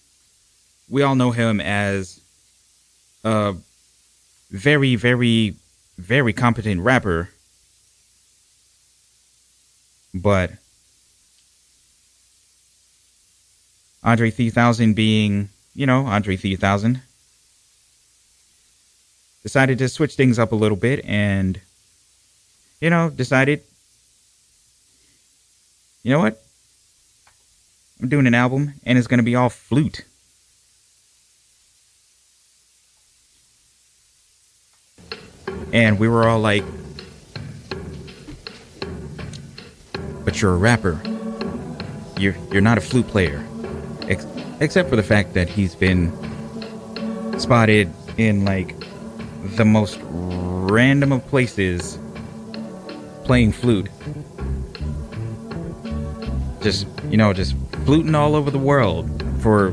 we 0.88 1.02
all 1.02 1.16
know 1.16 1.32
him 1.32 1.60
as 1.60 2.20
a 3.24 3.56
very, 4.50 4.94
very, 4.94 5.56
very 5.98 6.32
competent 6.32 6.82
rapper. 6.82 7.30
But 10.14 10.52
Andre 14.04 14.30
3000 14.30 14.94
being, 14.94 15.48
you 15.74 15.84
know, 15.84 16.06
Andre 16.06 16.36
3000, 16.36 17.02
decided 19.46 19.78
to 19.78 19.88
switch 19.88 20.16
things 20.16 20.40
up 20.40 20.50
a 20.50 20.56
little 20.56 20.76
bit 20.76 21.04
and, 21.04 21.60
you 22.80 22.90
know, 22.90 23.08
decided, 23.08 23.62
you 26.02 26.10
know 26.10 26.18
what? 26.18 26.42
I'm 28.02 28.08
doing 28.08 28.26
an 28.26 28.34
album 28.34 28.74
and 28.82 28.98
it's 28.98 29.06
going 29.06 29.18
to 29.18 29.24
be 29.24 29.36
all 29.36 29.48
flute. 29.48 30.04
And 35.72 36.00
we 36.00 36.08
were 36.08 36.26
all 36.26 36.40
like, 36.40 36.64
but 40.24 40.42
you're 40.42 40.54
a 40.54 40.56
rapper. 40.56 41.00
You're, 42.18 42.34
you're 42.50 42.62
not 42.62 42.78
a 42.78 42.80
flute 42.80 43.06
player. 43.06 43.46
Ex- 44.08 44.26
except 44.58 44.88
for 44.90 44.96
the 44.96 45.04
fact 45.04 45.34
that 45.34 45.48
he's 45.48 45.76
been 45.76 46.10
spotted 47.38 47.92
in 48.16 48.44
like 48.44 48.74
the 49.56 49.64
most 49.64 49.98
random 50.02 51.12
of 51.12 51.26
places 51.28 51.98
playing 53.24 53.52
flute. 53.52 53.88
Just, 56.62 56.86
you 57.08 57.16
know, 57.16 57.32
just 57.32 57.54
fluting 57.84 58.14
all 58.14 58.34
over 58.34 58.50
the 58.50 58.58
world 58.58 59.08
for 59.40 59.72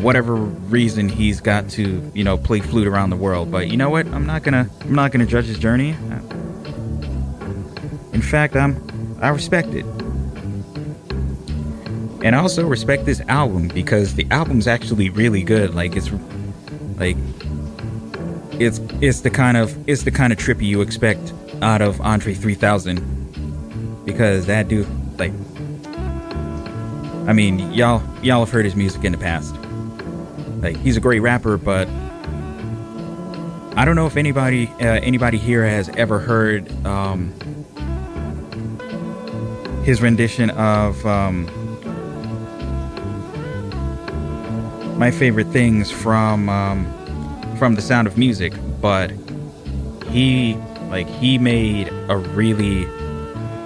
whatever 0.00 0.34
reason 0.34 1.08
he's 1.08 1.40
got 1.40 1.68
to, 1.70 2.10
you 2.14 2.24
know, 2.24 2.38
play 2.38 2.60
flute 2.60 2.86
around 2.86 3.10
the 3.10 3.16
world. 3.16 3.50
But 3.50 3.68
you 3.68 3.76
know 3.76 3.90
what? 3.90 4.06
I'm 4.08 4.26
not 4.26 4.42
gonna, 4.42 4.68
I'm 4.80 4.94
not 4.94 5.12
gonna 5.12 5.26
judge 5.26 5.46
his 5.46 5.58
journey. 5.58 5.90
In 8.12 8.22
fact, 8.22 8.56
I'm, 8.56 9.18
I 9.20 9.28
respect 9.28 9.68
it. 9.68 9.84
And 12.22 12.36
I 12.36 12.38
also 12.38 12.66
respect 12.66 13.06
this 13.06 13.20
album 13.22 13.68
because 13.68 14.14
the 14.14 14.26
album's 14.30 14.66
actually 14.66 15.08
really 15.08 15.42
good. 15.42 15.74
Like 15.74 15.96
it's 15.96 16.10
like 16.96 17.16
it's 18.60 18.78
it's 19.00 19.20
the 19.22 19.30
kind 19.30 19.56
of 19.56 19.76
it's 19.88 20.02
the 20.02 20.10
kind 20.10 20.32
of 20.32 20.38
trippy 20.38 20.66
you 20.66 20.82
expect 20.82 21.32
out 21.62 21.82
of 21.82 22.00
Andre 22.00 22.34
3000 22.34 24.04
because 24.04 24.46
that 24.46 24.68
dude 24.68 24.86
like 25.18 25.32
I 27.26 27.32
mean, 27.32 27.72
y'all 27.72 28.02
y'all 28.22 28.40
have 28.40 28.50
heard 28.50 28.64
his 28.64 28.74
music 28.74 29.04
in 29.04 29.12
the 29.12 29.18
past. 29.18 29.54
Like 30.60 30.76
he's 30.76 30.96
a 30.96 31.00
great 31.00 31.20
rapper, 31.20 31.56
but 31.56 31.88
I 33.76 33.84
don't 33.84 33.94
know 33.94 34.06
if 34.06 34.16
anybody 34.16 34.66
uh, 34.80 35.00
anybody 35.00 35.38
here 35.38 35.64
has 35.64 35.88
ever 35.90 36.18
heard 36.18 36.70
um, 36.84 37.32
his 39.84 40.02
rendition 40.02 40.50
of 40.50 41.06
um, 41.06 41.46
my 44.98 45.10
favorite 45.10 45.48
things 45.48 45.90
from 45.90 46.48
um, 46.48 46.99
from 47.60 47.74
The 47.74 47.82
Sound 47.82 48.06
of 48.06 48.16
Music, 48.16 48.54
but 48.80 49.12
he 50.06 50.56
like 50.88 51.06
he 51.06 51.36
made 51.36 51.90
a 52.08 52.16
really 52.16 52.86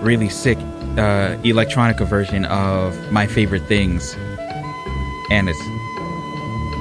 really 0.03 0.29
sick 0.29 0.59
uh, 0.99 1.39
electronica 1.45 2.05
version 2.05 2.45
of 2.47 3.13
my 3.13 3.29
favorite 3.29 3.63
things, 3.69 4.17
and 5.31 5.49
it's 5.49 5.63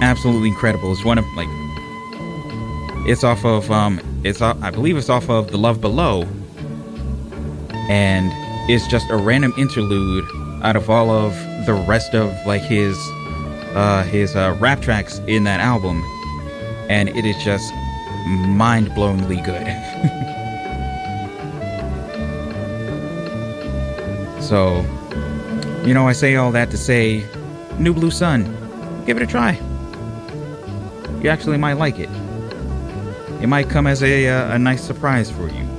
absolutely 0.02 0.50
incredible. 0.50 0.92
It's 0.92 1.06
one 1.06 1.20
of 1.20 1.26
like 1.38 1.48
it's 3.08 3.24
off 3.24 3.46
of 3.46 3.70
um 3.70 4.02
it's 4.24 4.42
off, 4.42 4.58
I 4.64 4.72
believe 4.72 4.98
it's 4.98 5.10
off 5.10 5.30
of 5.30 5.52
The 5.52 5.58
Love 5.60 5.82
Below, 5.82 6.24
and 7.90 8.32
it's 8.72 8.88
just 8.88 9.08
a 9.12 9.18
random 9.18 9.54
interlude 9.56 10.26
out 10.64 10.76
of 10.76 10.90
all 10.90 11.12
of 11.12 11.34
the 11.68 11.76
rest 11.88 12.16
of 12.16 12.34
like 12.48 12.64
his 12.64 12.98
uh, 13.76 14.02
his 14.06 14.36
uh, 14.36 14.58
rap 14.60 14.82
tracks 14.82 15.20
in 15.28 15.44
that 15.44 15.60
album, 15.60 16.04
and 16.94 17.10
it 17.10 17.26
is 17.26 17.36
just 17.44 17.74
mind-blowingly 18.28 19.44
good. 19.44 19.66
so, 24.44 24.86
you 25.84 25.96
know, 25.96 26.08
I 26.08 26.14
say 26.14 26.36
all 26.36 26.52
that 26.52 26.70
to 26.70 26.78
say, 26.78 27.26
New 27.80 27.96
Blue 27.96 28.12
Sun, 28.12 28.44
give 29.08 29.18
it 29.18 29.24
a 29.24 29.28
try. 29.28 29.60
You 31.24 31.30
actually 31.32 31.58
might 31.58 31.74
like 31.74 31.98
it. 31.98 32.10
It 33.42 33.48
might 33.48 33.70
come 33.70 33.88
as 33.88 34.04
a, 34.04 34.28
uh, 34.28 34.54
a 34.54 34.60
nice 34.60 34.84
surprise 34.84 35.32
for 35.32 35.50
you. 35.50 35.73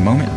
Pardon 0.00 0.18
me 0.18 0.24
a 0.26 0.26
moment. 0.26 0.30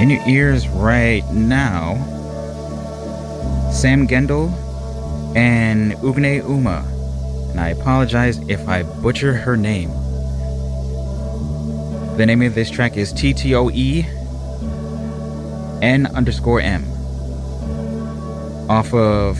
In 0.00 0.10
your 0.10 0.28
ears 0.28 0.68
right 0.68 1.24
now, 1.32 1.94
Sam 3.72 4.06
Gendel 4.06 4.52
and 5.36 5.94
Ugne 5.94 6.42
Uma. 6.46 6.84
And 7.50 7.60
I 7.60 7.68
apologize 7.68 8.38
if 8.48 8.68
I 8.68 8.82
butcher 8.82 9.32
her 9.32 9.56
name. 9.56 9.90
The 12.16 12.26
name 12.26 12.42
of 12.42 12.54
this 12.54 12.70
track 12.70 12.96
is 12.96 13.12
TTOE 13.12 14.04
N 15.82 16.06
underscore 16.06 16.60
M 16.60 16.93
off 18.68 18.92
of 18.94 19.36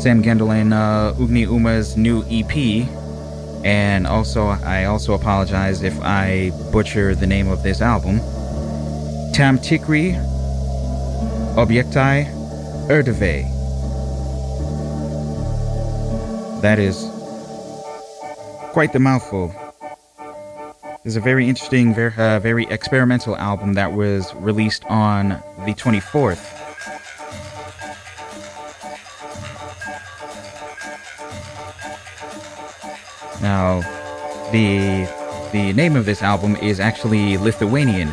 Sam 0.00 0.22
Gendel 0.22 0.54
and 0.54 0.74
uh, 0.74 1.14
Ugnė 1.16 1.46
Uma's 1.46 1.96
new 1.96 2.24
EP. 2.30 2.88
And 3.64 4.06
also, 4.06 4.48
I 4.48 4.84
also 4.84 5.14
apologize 5.14 5.82
if 5.82 5.98
I 6.02 6.50
butcher 6.70 7.14
the 7.14 7.26
name 7.26 7.48
of 7.48 7.62
this 7.62 7.80
album. 7.80 8.18
Tam 9.32 9.58
Tikri 9.58 10.14
Objektai 11.56 12.26
Erdeve. 12.88 13.50
That 16.60 16.78
is 16.78 16.96
quite 18.72 18.92
the 18.92 18.98
mouthful. 19.00 19.54
is 21.04 21.16
a 21.16 21.20
very 21.20 21.46
interesting, 21.46 21.94
very, 21.94 22.14
uh, 22.16 22.40
very 22.40 22.64
experimental 22.70 23.36
album 23.36 23.74
that 23.74 23.92
was 23.92 24.34
released 24.36 24.84
on 24.86 25.28
the 25.66 25.74
24th. 25.74 26.53
Now, 33.44 33.80
the 34.52 35.04
the 35.52 35.74
name 35.74 35.96
of 35.96 36.06
this 36.06 36.22
album 36.22 36.56
is 36.56 36.80
actually 36.80 37.36
Lithuanian, 37.36 38.08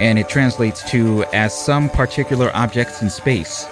and 0.00 0.18
it 0.18 0.28
translates 0.28 0.82
to 0.90 1.24
as 1.32 1.58
some 1.58 1.88
particular 1.88 2.50
objects 2.54 3.00
in 3.00 3.08
space. 3.08 3.64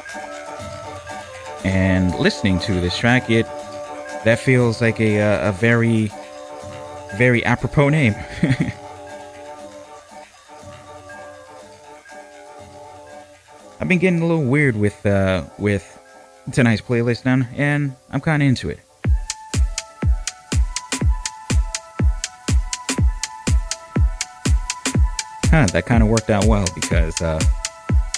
And 1.63 2.15
listening 2.15 2.59
to 2.61 2.73
this 2.81 2.97
track, 2.97 3.29
it 3.29 3.45
that 4.25 4.39
feels 4.39 4.81
like 4.81 4.99
a 4.99 5.19
a, 5.19 5.51
a 5.51 5.53
very 5.53 6.11
very 7.19 7.45
apropos 7.45 7.91
name. 7.91 8.15
I've 13.79 13.89
been 13.89 13.99
getting 13.99 14.23
a 14.23 14.27
little 14.27 14.47
weird 14.47 14.77
with 14.77 15.05
uh, 15.05 15.45
with 15.59 15.99
tonight's 16.51 16.81
playlist 16.81 17.27
now, 17.27 17.47
and 17.57 17.95
I'm 18.11 18.23
kind 18.23 18.43
of 18.43 18.49
into 18.49 18.71
it. 18.71 18.81
That 25.53 25.85
kind 25.87 26.03
of 26.03 26.09
worked 26.09 26.29
out 26.29 26.47
well 26.47 26.67
because 26.75 27.21
uh, 27.23 27.39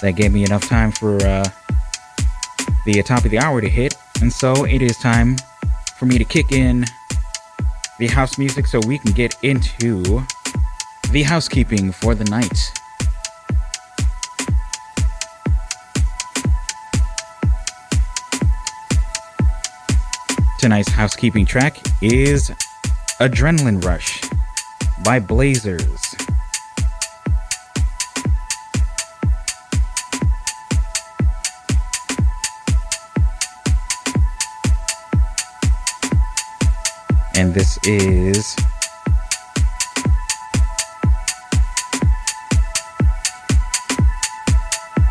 that 0.01 0.13
gave 0.13 0.33
me 0.33 0.43
enough 0.43 0.67
time 0.67 0.91
for 0.91 1.15
uh, 1.25 1.45
the 2.85 3.03
top 3.03 3.23
of 3.23 3.31
the 3.31 3.39
hour 3.39 3.61
to 3.61 3.69
hit, 3.69 3.95
and 4.21 4.31
so 4.31 4.65
it 4.65 4.81
is 4.81 4.97
time 4.97 5.35
for 5.97 6.05
me 6.05 6.17
to 6.17 6.23
kick 6.23 6.51
in 6.51 6.85
the 7.99 8.07
house 8.07 8.37
music 8.37 8.67
so 8.67 8.79
we 8.87 8.97
can 8.97 9.11
get 9.11 9.35
into 9.43 10.25
the 11.11 11.23
housekeeping 11.23 11.91
for 11.91 12.15
the 12.15 12.25
night. 12.25 12.71
Tonight's 20.59 20.89
housekeeping 20.89 21.45
track 21.45 21.77
is 22.01 22.49
Adrenaline 23.21 23.83
Rush 23.83 24.21
by 25.03 25.19
Blazers. 25.19 26.24
And 37.37 37.53
this 37.53 37.77
is 37.83 38.55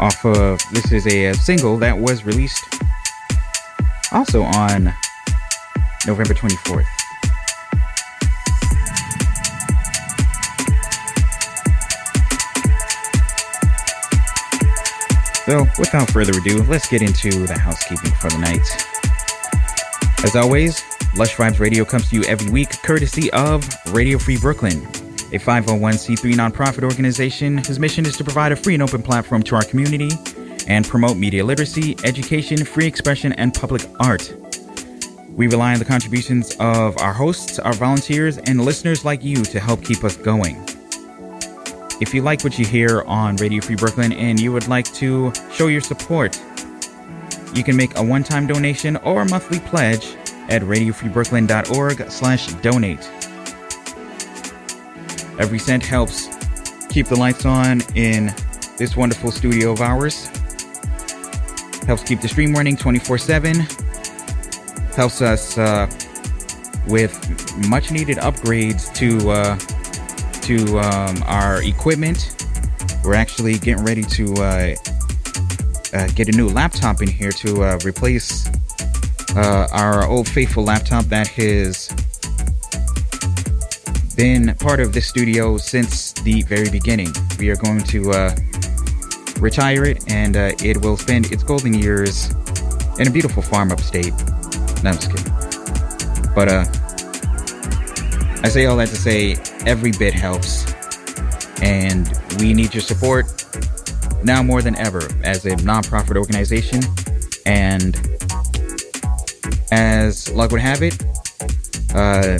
off 0.01 0.25
of 0.25 0.59
this 0.73 0.91
is 0.91 1.07
a, 1.07 1.27
a 1.27 1.35
single 1.35 1.77
that 1.79 1.99
was 1.99 2.25
released 2.25 2.65
also 4.11 4.43
on 4.43 4.95
November 6.07 6.33
24th. 6.35 6.87
So, 15.45 15.65
without 15.79 16.11
further 16.11 16.33
ado, 16.39 16.63
let's 16.63 16.89
get 16.89 17.03
into 17.03 17.47
the 17.47 17.59
housekeeping 17.59 18.13
for 18.13 18.31
the 18.31 18.39
night. 18.39 18.67
As 20.25 20.35
always, 20.37 20.83
Lush 21.17 21.37
Vibes 21.37 21.61
Radio 21.61 21.85
comes 21.85 22.09
to 22.11 22.17
you 22.17 22.25
every 22.25 22.51
week 22.51 22.83
courtesy 22.83 23.33
of 23.35 23.65
Radio 23.93 24.19
Free 24.19 24.37
Brooklyn, 24.37 24.79
a 25.31 25.39
501c3 25.39 26.35
nonprofit 26.35 26.83
organization 26.83 27.59
whose 27.59 27.79
mission 27.79 28.05
is 28.05 28.17
to 28.17 28.25
provide 28.25 28.51
a 28.51 28.57
free 28.57 28.75
and 28.75 28.83
open 28.83 29.01
platform 29.01 29.41
to 29.45 29.55
our 29.55 29.63
community 29.63 30.11
and 30.67 30.85
promote 30.85 31.17
media 31.17 31.45
literacy, 31.45 31.97
education, 32.03 32.65
free 32.65 32.87
expression, 32.89 33.33
and 33.35 33.55
public 33.55 33.83
art. 34.01 34.35
We 35.29 35.47
rely 35.47 35.75
on 35.75 35.79
the 35.79 35.85
contributions 35.85 36.57
of 36.59 36.99
our 36.99 37.13
hosts, 37.13 37.61
our 37.61 37.75
volunteers, 37.75 38.39
and 38.39 38.65
listeners 38.65 39.05
like 39.05 39.23
you 39.23 39.37
to 39.37 39.61
help 39.61 39.85
keep 39.85 40.03
us 40.03 40.17
going. 40.17 40.57
If 42.01 42.13
you 42.13 42.23
like 42.23 42.43
what 42.43 42.59
you 42.59 42.67
hear 42.67 43.03
on 43.03 43.37
Radio 43.37 43.61
Free 43.61 43.77
Brooklyn 43.77 44.13
and 44.15 44.41
you 44.41 44.53
would 44.53 44.67
like 44.67 44.93
to 44.95 45.33
show 45.53 45.69
your 45.69 45.81
support, 45.81 46.37
you 47.55 47.63
can 47.63 47.77
make 47.77 47.97
a 47.97 48.03
one-time 48.03 48.49
donation 48.49 48.97
or 48.97 49.23
a 49.23 49.29
monthly 49.29 49.61
pledge 49.61 50.17
at 50.49 50.63
radiofreebrooklyn.org 50.63 52.11
slash 52.11 52.53
donate. 52.55 53.11
Every 55.39 55.59
cent 55.59 55.85
helps 55.85 56.29
keep 56.89 57.07
the 57.07 57.17
lights 57.17 57.45
on 57.45 57.81
in 57.95 58.35
this 58.79 58.97
wonderful 58.97 59.33
studio 59.33 59.73
of 59.73 59.81
ours. 59.81 60.29
Helps 61.87 62.03
keep 62.03 62.21
the 62.21 62.29
stream 62.29 62.55
running 62.55 62.77
24-7. 62.77 64.95
Helps 64.95 65.21
us 65.21 65.59
uh, 65.59 65.91
with 66.87 67.69
much 67.69 67.91
needed 67.91 68.19
upgrades 68.19 68.95
to 68.95 69.31
uh, 69.31 69.59
to 70.43 70.79
um, 70.79 71.23
our 71.27 71.63
equipment. 71.63 72.47
We're 73.03 73.15
actually 73.15 73.59
getting 73.59 73.85
ready 73.85 74.03
to 74.03 74.35
uh, 74.35 74.75
uh, 75.95 76.07
get 76.09 76.29
a 76.29 76.37
new 76.37 76.49
laptop 76.49 77.03
in 77.03 77.09
here 77.09 77.33
to 77.33 77.65
uh, 77.65 77.79
replace 77.85 78.49
uh, 79.37 79.67
our 79.73 80.07
old 80.07 80.29
faithful 80.29 80.65
laptop 80.65 81.05
that 81.07 81.29
has 81.29 81.89
been 84.17 84.55
part 84.57 84.79
of 84.81 84.93
this 84.93 85.09
studio 85.09 85.57
since 85.59 86.13
the 86.13 86.43
very 86.43 86.71
beginning. 86.71 87.09
We 87.39 87.51
are 87.51 87.57
going 87.57 87.81
to 87.85 88.11
uh, 88.13 88.35
retire 89.41 89.85
it, 89.85 90.11
and 90.11 90.37
uh, 90.37 90.53
it 90.63 90.81
will 90.83 90.97
spend 90.97 91.33
its 91.33 91.43
golden 91.43 91.75
years 91.75 92.31
in 92.99 93.09
a 93.09 93.11
beautiful 93.11 93.43
farm 93.43 93.73
upstate. 93.73 94.13
No, 94.83 94.91
I'm 94.91 94.97
just 94.97 95.11
kidding. 95.11 95.33
But 96.35 96.49
uh, 96.49 96.65
I 98.43 98.49
say 98.49 98.67
all 98.67 98.77
that 98.77 98.89
to 98.89 98.97
say 98.97 99.37
every 99.67 99.93
bit 99.93 100.15
helps, 100.15 100.73
and 101.61 102.09
we 102.39 102.53
need 102.53 102.73
your 102.73 102.83
support 102.83 103.27
now 104.23 104.43
more 104.43 104.63
than 104.63 104.77
ever 104.77 105.03
as 105.25 105.45
a 105.45 105.57
nonprofit 105.57 106.17
organization. 106.17 106.81
And 107.47 108.14
as 109.75 110.31
luck 110.31 110.53
would 110.53 110.61
have 110.61 110.83
it, 110.83 110.95
uh, 111.95 112.39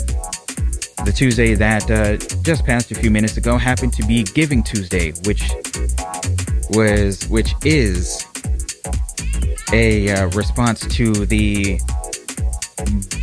the 1.03 1.13
Tuesday 1.13 1.53
that 1.53 1.91
uh, 1.91 2.15
just 2.41 2.65
passed 2.65 2.91
a 2.91 2.95
few 2.95 3.11
minutes 3.11 3.35
ago 3.35 3.57
happened 3.57 3.91
to 3.93 4.07
be 4.07 4.23
Giving 4.23 4.63
Tuesday, 4.63 5.11
which 5.25 5.43
was 6.69 7.27
which 7.27 7.53
is 7.65 8.25
a 9.73 10.09
uh, 10.09 10.27
response 10.29 10.87
to 10.95 11.25
the 11.25 11.77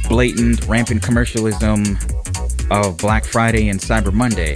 blatant, 0.08 0.66
rampant 0.66 1.02
commercialism 1.02 1.98
of 2.70 2.98
Black 2.98 3.24
Friday 3.24 3.70
and 3.70 3.80
Cyber 3.80 4.12
Monday. 4.12 4.54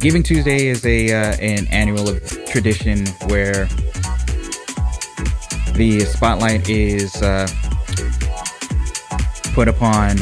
Giving 0.00 0.24
Tuesday 0.24 0.66
is 0.66 0.84
a 0.84 1.12
uh, 1.12 1.36
an 1.36 1.68
annual 1.68 2.18
tradition 2.46 3.06
where 3.28 3.66
the 5.74 6.00
spotlight 6.00 6.68
is 6.68 7.22
uh, 7.22 7.46
put 9.54 9.68
upon 9.68 10.16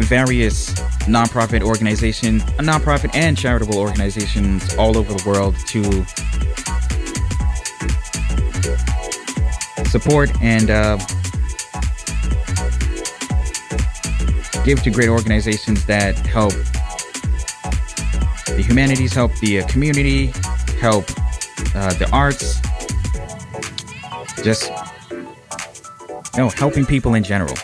various 0.00 0.72
nonprofit 1.04 1.62
organizations, 1.62 2.42
nonprofit 2.54 3.14
and 3.14 3.36
charitable 3.36 3.78
organizations 3.78 4.74
all 4.76 4.96
over 4.96 5.12
the 5.12 5.28
world 5.28 5.54
to 5.66 5.82
support 9.90 10.30
and 10.40 10.70
uh, 10.70 10.96
give 14.64 14.82
to 14.82 14.90
great 14.90 15.08
organizations 15.08 15.84
that 15.84 16.16
help 16.26 16.52
the 18.56 18.64
humanities, 18.66 19.12
help 19.12 19.34
the 19.36 19.60
uh, 19.60 19.66
community, 19.66 20.32
help 20.80 21.04
uh, 21.74 21.92
the 21.94 22.08
arts, 22.10 22.58
just 24.42 24.70
you 26.34 26.38
know, 26.38 26.48
helping 26.48 26.86
people 26.86 27.14
in 27.14 27.22
general. 27.22 27.56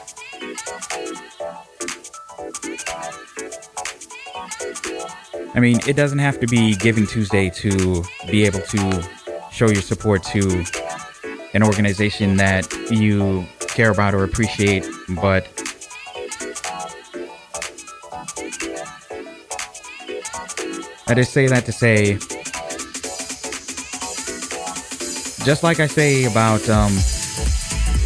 I 5.57 5.61
mean, 5.61 5.81
it 5.89 5.97
doesn't 5.97 6.19
have 6.19 6.39
to 6.41 6.47
be 6.47 6.77
Giving 6.77 7.07
Tuesday 7.07 7.49
to 7.49 8.05
be 8.31 8.45
able 8.45 8.61
to 8.61 9.09
show 9.51 9.69
your 9.71 9.81
support 9.81 10.23
to 10.25 10.65
an 11.55 11.63
organization 11.63 12.37
that 12.37 12.71
you 12.91 13.47
care 13.61 13.91
about 13.91 14.13
or 14.13 14.23
appreciate, 14.25 14.87
but 15.23 15.49
I 21.09 21.15
just 21.15 21.33
say 21.33 21.47
that 21.47 21.65
to 21.65 21.73
say, 21.73 22.19
just 25.47 25.63
like 25.63 25.81
I 25.81 25.87
say 25.87 26.25
about 26.27 26.69
um, 26.69 26.93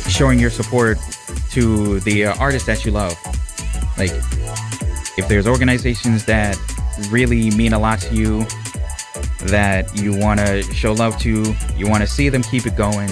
showing 0.08 0.38
your 0.38 0.50
support 0.50 0.98
to 1.50 1.98
the 2.00 2.26
uh, 2.26 2.36
artists 2.36 2.66
that 2.68 2.84
you 2.84 2.92
love, 2.92 3.16
like 3.98 4.12
if 5.18 5.26
there's 5.26 5.48
organizations 5.48 6.24
that 6.26 6.56
really 7.08 7.50
mean 7.50 7.72
a 7.72 7.78
lot 7.78 8.00
to 8.00 8.14
you, 8.14 8.46
that 9.46 9.90
you 9.94 10.16
want 10.16 10.40
to 10.40 10.62
show 10.74 10.92
love 10.92 11.18
to, 11.20 11.54
you 11.76 11.88
want 11.88 12.02
to 12.02 12.06
see 12.06 12.28
them 12.28 12.42
keep 12.42 12.66
it 12.66 12.76
going, 12.76 13.08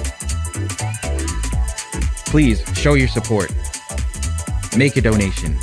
please 2.26 2.62
show 2.76 2.94
your 2.94 3.08
support. 3.08 3.50
Make 4.76 4.96
a 4.96 5.00
donation. 5.00 5.56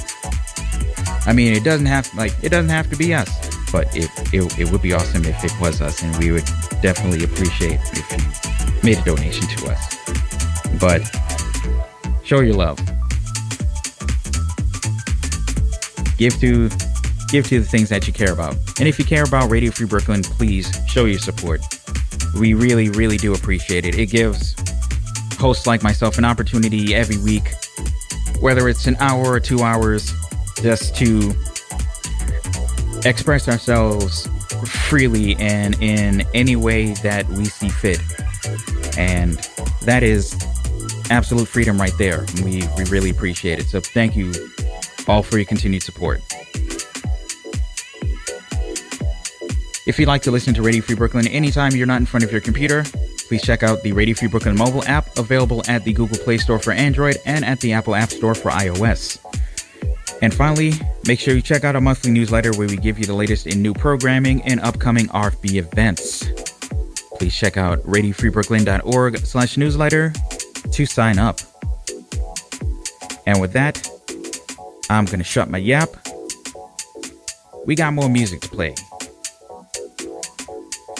I 1.28 1.34
mean, 1.34 1.54
it 1.54 1.64
doesn't 1.64 1.86
have 1.86 2.12
like 2.16 2.34
it 2.44 2.50
doesn't 2.50 2.70
have 2.70 2.90
to 2.90 2.96
be 2.96 3.14
us, 3.14 3.30
but 3.72 3.88
it 3.96 4.10
it, 4.34 4.60
it 4.60 4.72
would 4.72 4.82
be 4.82 4.94
awesome 4.94 5.26
if 5.26 5.44
it 5.44 5.54
was 5.62 5.82
us, 5.82 6.02
and 6.02 6.16
we 6.18 6.32
would 6.32 6.46
definitely 6.82 7.24
appreciate 7.24 7.80
if 7.94 8.12
you 8.12 8.82
made 8.84 8.98
a 8.98 9.04
donation 9.04 9.48
to 9.48 9.72
us. 9.72 9.96
But 10.80 11.02
show 12.24 12.42
your 12.42 12.56
love. 12.56 12.80
Give 16.18 16.38
to 16.40 16.70
give 17.36 17.48
to 17.50 17.60
the 17.60 17.66
things 17.66 17.90
that 17.90 18.08
you 18.08 18.14
care 18.14 18.32
about. 18.32 18.56
And 18.80 18.88
if 18.88 18.98
you 18.98 19.04
care 19.04 19.24
about 19.26 19.52
Radio 19.52 19.70
Free 19.70 19.86
Brooklyn, 19.86 20.24
please 20.24 20.72
show 20.88 21.04
your 21.04 21.20
support. 21.20 21.60
We 22.40 22.54
really, 22.54 22.90
really 22.92 23.18
do 23.18 23.34
appreciate 23.34 23.86
it. 23.86 24.00
It 24.00 24.06
gives 24.06 24.56
hosts 25.38 25.68
like 25.68 25.84
myself 25.84 26.18
an 26.18 26.24
opportunity 26.24 26.96
every 26.96 27.18
week, 27.18 27.52
whether 28.40 28.70
it's 28.70 28.88
an 28.88 28.96
hour 29.02 29.26
or 29.26 29.42
two 29.42 29.64
hours, 29.64 30.14
just 30.62 30.96
to 30.96 31.34
express 33.04 33.50
ourselves 33.50 34.30
freely 34.88 35.36
and 35.36 35.76
in 35.84 36.26
any 36.34 36.56
way 36.56 36.94
that 37.04 37.28
we 37.28 37.44
see 37.44 37.68
fit. 37.68 38.00
And 38.98 39.34
that 39.82 40.04
is 40.04 40.42
absolute 41.10 41.50
freedom 41.50 41.78
right 41.82 41.98
there. 41.98 42.26
We, 42.46 42.64
we 42.78 42.86
really 42.86 43.10
appreciate 43.10 43.60
it. 43.60 43.66
So 43.66 43.82
thank 43.82 44.16
you 44.16 44.32
all 45.06 45.22
for 45.22 45.38
your 45.38 45.46
continued 45.46 45.84
support. 45.84 46.22
If 49.86 50.00
you'd 50.00 50.08
like 50.08 50.24
to 50.24 50.32
listen 50.32 50.56
to 50.56 50.64
Radio 50.64 50.82
Free 50.82 50.96
Brooklyn 50.96 51.28
anytime 51.28 51.74
you're 51.74 51.86
not 51.86 52.00
in 52.00 52.08
front 52.08 52.24
of 52.24 52.32
your 52.32 52.42
computer, 52.42 52.84
please 53.28 53.44
check 53.44 53.62
out 53.62 53.84
the 53.84 53.92
Radio 53.92 54.16
Free 54.16 54.28
Brooklyn 54.28 54.58
mobile 54.58 54.84
app 54.86 55.16
available 55.20 55.62
at 55.68 55.84
the 55.84 55.94
Google 55.94 56.18
Play 56.18 56.40
Store 56.40 56.58
for 56.58 56.72
Android 56.72 57.18
and 57.28 57.46
at 57.46 57.60
the 57.60 57.74
Apple 57.74 57.94
App 57.94 58.10
Store 58.10 58.34
for 58.34 58.50
iOS. 58.50 59.20
And 60.24 60.34
finally, 60.34 60.74
make 61.06 61.20
sure 61.20 61.36
you 61.36 61.42
check 61.42 61.64
out 61.64 61.76
our 61.76 61.82
monthly 61.82 62.12
newsletter 62.12 62.52
where 62.54 62.68
we 62.68 62.78
give 62.78 62.98
you 62.98 63.06
the 63.06 63.14
latest 63.14 63.46
in 63.46 63.62
new 63.62 63.76
programming 63.76 64.42
and 64.42 64.60
upcoming 64.62 65.06
RFB 65.10 65.54
events. 65.54 66.26
Please 67.20 67.36
check 67.36 67.56
out 67.56 67.80
radiofreebrooklyn.org 67.84 69.18
slash 69.18 69.56
newsletter 69.56 70.14
to 70.72 70.86
sign 70.88 71.20
up. 71.20 71.42
And 73.28 73.40
with 73.40 73.54
that, 73.54 73.88
I'm 74.90 75.06
going 75.06 75.20
to 75.20 75.24
shut 75.24 75.48
my 75.48 75.60
yap. 75.60 75.90
We 77.68 77.76
got 77.76 77.94
more 77.94 78.10
music 78.10 78.42
to 78.42 78.50
play 78.50 78.74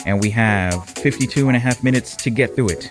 and 0.06 0.20
we 0.20 0.30
have 0.30 0.88
52 0.90 1.48
and 1.48 1.56
a 1.56 1.60
half 1.60 1.82
minutes 1.82 2.14
to 2.16 2.30
get 2.30 2.54
through 2.54 2.68
it. 2.68 2.88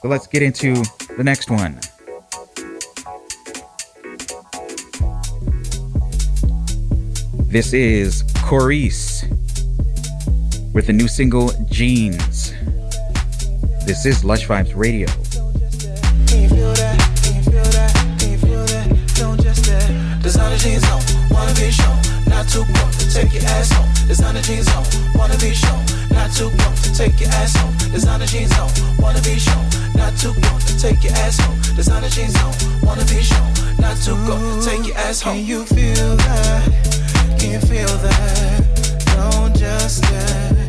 So 0.00 0.08
let's 0.08 0.26
get 0.26 0.42
into 0.42 0.74
the 1.16 1.22
next 1.22 1.50
one. 1.50 1.78
This 7.48 7.72
is 7.72 8.24
Cor.Ece 8.42 9.24
with 10.72 10.86
the 10.86 10.92
new 10.92 11.08
single 11.08 11.52
Jeans. 11.66 12.54
This 13.86 14.06
is 14.06 14.24
Lush 14.24 14.46
Vibes 14.46 14.74
Radio. 14.74 15.06
Designer 20.22 20.56
jeans 20.58 20.84
on, 20.90 21.00
wanna 21.30 21.54
be 21.54 21.70
shown, 21.70 21.96
not 22.26 22.48
too 22.48 22.64
broke 22.64 22.96
take 23.16 23.32
your 23.32 23.44
ass 23.44 23.72
home. 23.72 24.08
Designer 24.08 24.42
jeans 24.42 24.68
on, 24.74 24.84
too 26.36 26.50
broke 26.50 26.76
to 26.82 26.92
take 26.92 27.18
your 27.18 27.30
ass 27.30 27.56
home. 27.56 27.74
Designer 27.92 28.26
jeans 28.26 28.52
on, 28.58 28.70
wanna 28.98 29.22
be 29.22 29.38
shown, 29.38 29.64
not 29.94 30.14
too 30.18 30.34
broke 30.34 30.60
to 30.64 30.78
take 30.78 31.02
your 31.02 31.14
ass 31.14 31.38
home. 31.38 31.58
Designer 31.74 32.10
jeans 32.10 32.36
on, 32.42 32.52
wanna 32.82 33.06
be 33.06 33.22
shown, 33.22 33.52
not 33.78 33.96
too 33.96 34.16
broke 34.26 34.60
to 34.60 34.68
take 34.68 34.86
your 34.86 34.98
ass 34.98 35.22
home. 35.22 35.36
Can 35.36 35.46
you 35.46 35.64
feel 35.64 36.16
that? 36.16 37.38
Can 37.38 37.52
you 37.52 37.60
feel 37.60 37.88
that? 37.88 38.64
Don't 39.16 39.56
just 39.56 40.04
stay. 40.04 40.65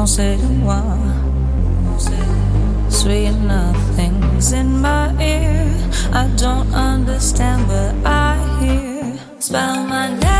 Don't 0.00 0.06
say 0.06 0.38
why. 0.64 0.96
Sweet 2.88 3.32
nothings 3.32 4.50
in 4.50 4.80
my 4.80 5.12
ear. 5.20 5.76
I 6.10 6.26
don't 6.38 6.72
understand, 6.72 7.68
but 7.68 7.94
I 8.06 8.32
hear. 8.60 9.18
Spell 9.38 9.84
my 9.84 10.08
name. 10.08 10.39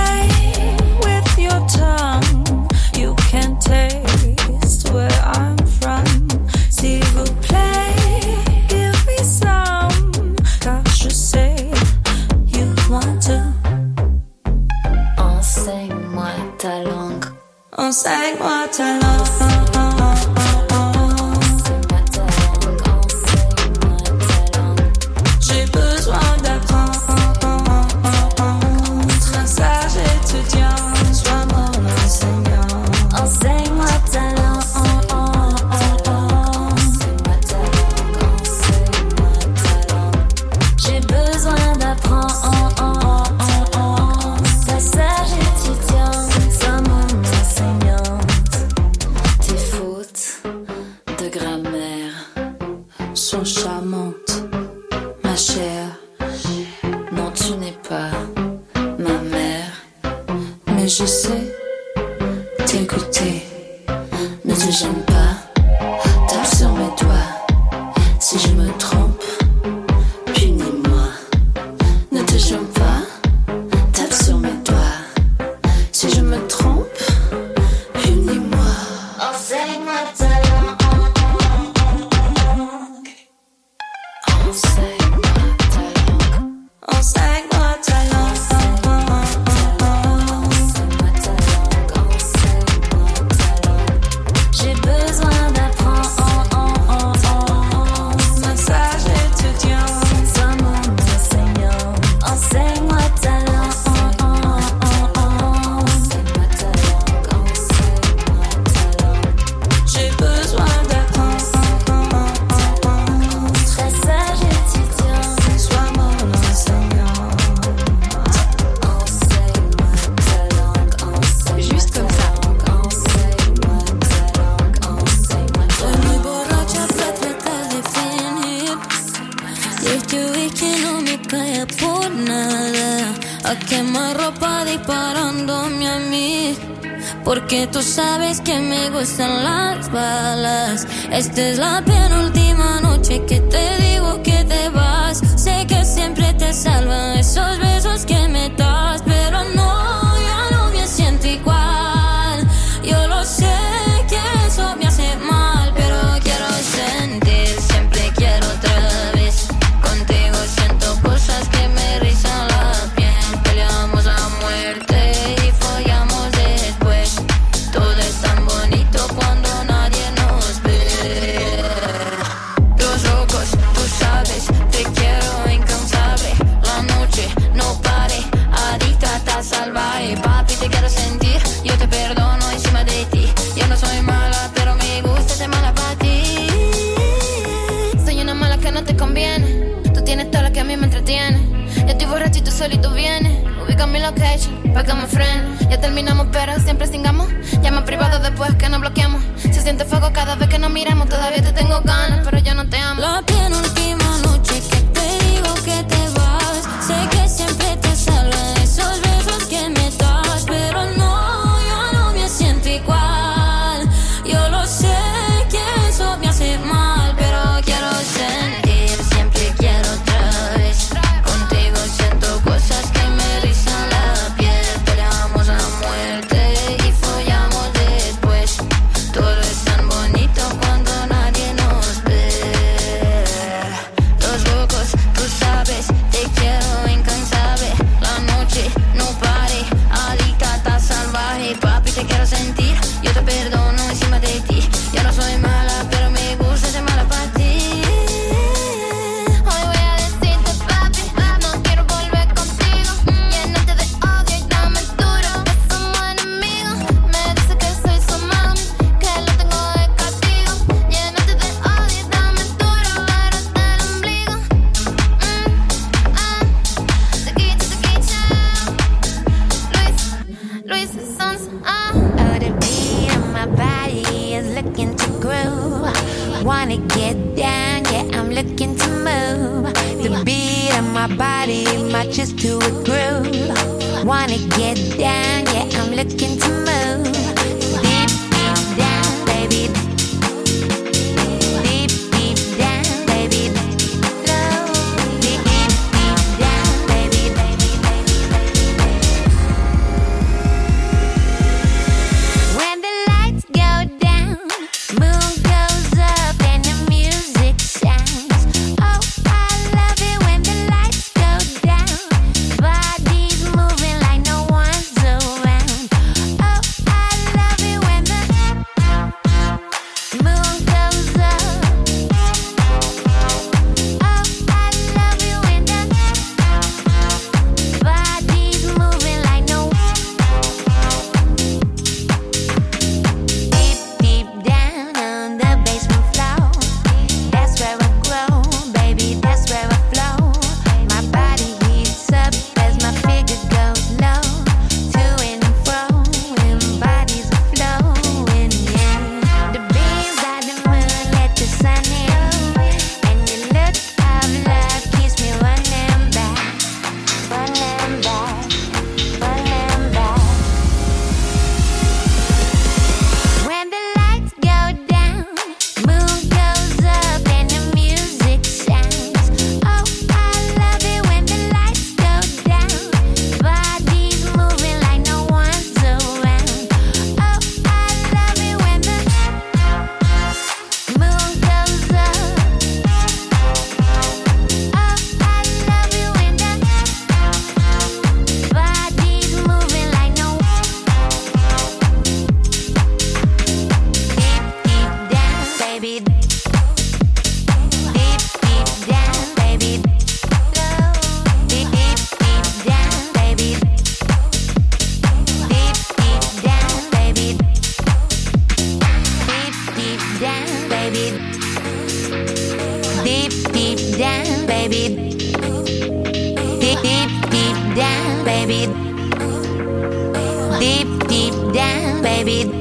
Deep, 420.61 421.09
deep 421.09 421.32
down, 421.55 422.03
baby. 422.03 422.60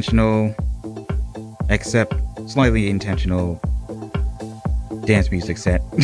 Unintentional, 0.00 0.54
except 1.68 2.14
slightly 2.48 2.88
intentional 2.88 3.60
dance 5.04 5.30
music 5.30 5.58
set 5.58 5.82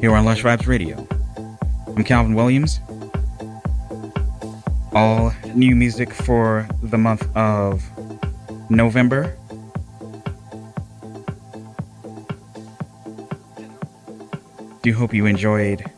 here 0.00 0.14
on 0.14 0.26
Lush 0.26 0.42
Vibes 0.42 0.66
Radio. 0.66 1.06
I'm 1.96 2.04
Calvin 2.04 2.34
Williams. 2.34 2.80
All 4.92 5.32
new 5.54 5.74
music 5.74 6.12
for 6.12 6.68
the 6.82 6.98
month 6.98 7.26
of 7.34 7.82
November. 8.68 9.34
Do 14.82 14.92
hope 14.92 15.14
you 15.14 15.24
enjoyed 15.24 15.90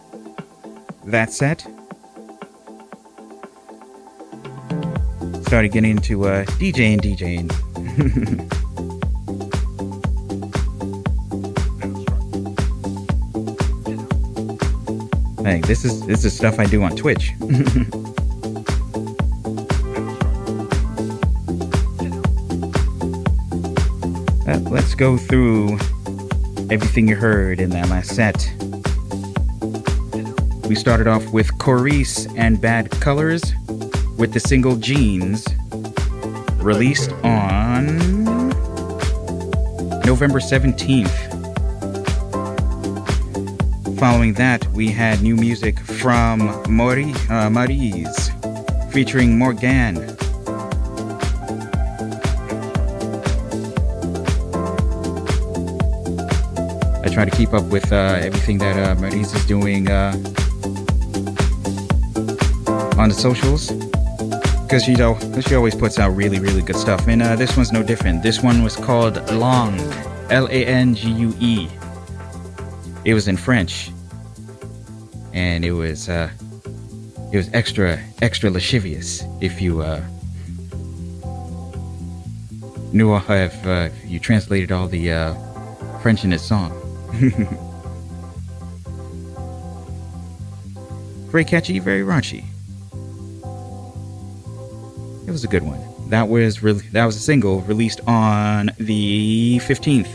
that 1.04 1.32
set. 1.32 1.66
Started 5.50 5.72
getting 5.72 5.90
into 5.90 6.28
uh, 6.28 6.44
DJing, 6.60 7.00
DJing. 7.00 7.50
Hey, 15.44 15.60
this 15.62 15.84
is 15.84 16.06
this 16.06 16.24
is 16.24 16.36
stuff 16.36 16.60
I 16.60 16.66
do 16.66 16.84
on 16.84 16.94
Twitch. 16.94 17.32
uh, 24.46 24.58
let's 24.70 24.94
go 24.94 25.16
through 25.16 25.72
everything 26.70 27.08
you 27.08 27.16
heard 27.16 27.58
in 27.58 27.70
that 27.70 27.88
last 27.88 28.14
set. 28.14 28.36
We 30.68 30.76
started 30.76 31.08
off 31.08 31.32
with 31.32 31.58
Cor.Ece 31.58 32.32
and 32.38 32.60
Bad 32.60 32.92
Colours 32.92 33.52
with 34.20 34.34
the 34.34 34.40
single 34.40 34.76
Jeans, 34.76 35.46
released 36.58 37.10
on 37.24 37.86
November 40.04 40.40
17th. 40.40 41.08
Following 43.98 44.34
that, 44.34 44.66
we 44.74 44.88
had 44.88 45.22
new 45.22 45.36
music 45.36 45.78
from 45.80 46.40
Maryze, 46.68 47.16
uh, 47.30 48.90
featuring 48.90 49.38
Morganne. 49.38 49.96
I 57.02 57.08
try 57.08 57.24
to 57.24 57.30
keep 57.30 57.54
up 57.54 57.64
with 57.72 57.90
uh, 57.90 58.18
everything 58.20 58.58
that 58.58 58.76
uh, 58.76 59.06
is 59.06 59.32
doing 59.46 59.90
uh, 59.90 60.12
on 62.98 63.08
the 63.08 63.16
socials 63.16 63.89
because 64.70 64.84
she, 64.84 64.94
she 65.42 65.54
always 65.56 65.74
puts 65.74 65.98
out 65.98 66.10
really, 66.10 66.38
really 66.38 66.62
good 66.62 66.76
stuff. 66.76 67.08
And 67.08 67.22
uh, 67.22 67.34
this 67.34 67.56
one's 67.56 67.72
no 67.72 67.82
different. 67.82 68.22
This 68.22 68.40
one 68.40 68.62
was 68.62 68.76
called 68.76 69.16
Langue 69.32 69.80
L 70.30 70.46
A 70.46 70.64
N 70.64 70.94
G 70.94 71.10
U 71.10 71.34
E 71.40 71.68
it 73.04 73.14
was 73.14 73.28
in 73.28 73.36
French, 73.36 73.90
and 75.32 75.64
it 75.64 75.72
was 75.72 76.08
uh, 76.08 76.30
it 77.32 77.36
was 77.36 77.48
extra 77.52 77.98
extra 78.20 78.50
lascivious 78.50 79.24
if 79.40 79.60
you 79.60 79.80
uh, 79.80 80.02
knew 82.92 83.14
if 83.16 83.66
uh, 83.66 83.88
you 84.04 84.18
translated 84.18 84.72
all 84.72 84.86
the 84.86 85.12
uh, 85.12 85.34
French 86.00 86.24
in 86.24 86.32
its 86.32 86.42
song. 86.42 86.70
very 91.30 91.44
catchy, 91.44 91.78
very 91.78 92.02
raunchy. 92.02 92.49
It 95.30 95.32
was 95.32 95.44
a 95.44 95.46
good 95.46 95.62
one. 95.62 95.80
That 96.08 96.28
was 96.28 96.60
really 96.60 96.80
that 96.88 97.06
was 97.06 97.14
a 97.14 97.20
single 97.20 97.60
released 97.60 98.00
on 98.08 98.72
the 98.78 99.60
15th 99.60 100.10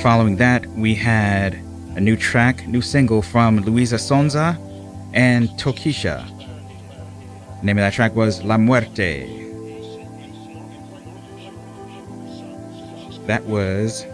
Following 0.00 0.36
that, 0.36 0.66
we 0.68 0.94
had 0.94 1.56
a 1.96 2.00
new 2.00 2.16
track, 2.16 2.66
new 2.66 2.80
single 2.80 3.20
from 3.20 3.62
Luísa 3.62 3.98
Sonza 3.98 4.56
and 5.12 5.50
Tokischa. 5.60 6.24
The 7.60 7.66
name 7.66 7.76
of 7.76 7.82
that 7.82 7.92
track 7.92 8.16
was 8.16 8.42
La 8.42 8.56
Muerte. 8.56 9.26
That 13.26 13.44
was 13.44 14.06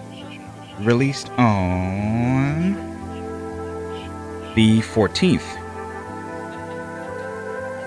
released 0.80 1.30
on 1.38 2.74
the 4.56 4.80
14th. 4.80 5.61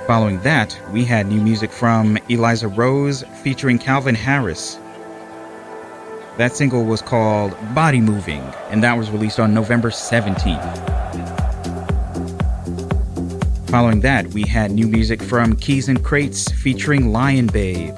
Following 0.08 0.40
that, 0.42 0.80
we 0.92 1.04
had 1.04 1.26
new 1.26 1.42
music 1.42 1.72
from 1.72 2.20
Eliza 2.30 2.68
Rose 2.68 3.24
featuring 3.42 3.80
Calvin 3.80 4.14
Harris. 4.14 4.78
That 6.38 6.56
single 6.56 6.86
was 6.86 7.02
called 7.02 7.58
Body 7.74 8.00
Moving, 8.02 8.44
and 8.70 8.84
that 8.84 9.00
was 9.00 9.10
released 9.10 9.40
on 9.40 9.56
November 9.56 9.90
17th. 9.90 10.62
Following 13.72 14.02
that, 14.02 14.28
we 14.28 14.44
had 14.44 14.70
new 14.70 14.88
music 14.88 15.24
from 15.24 15.56
Keys 15.56 15.90
N 15.90 15.98
Krates 15.98 16.52
featuring 16.52 17.12
Lion 17.12 17.48
Babe. 17.48 17.96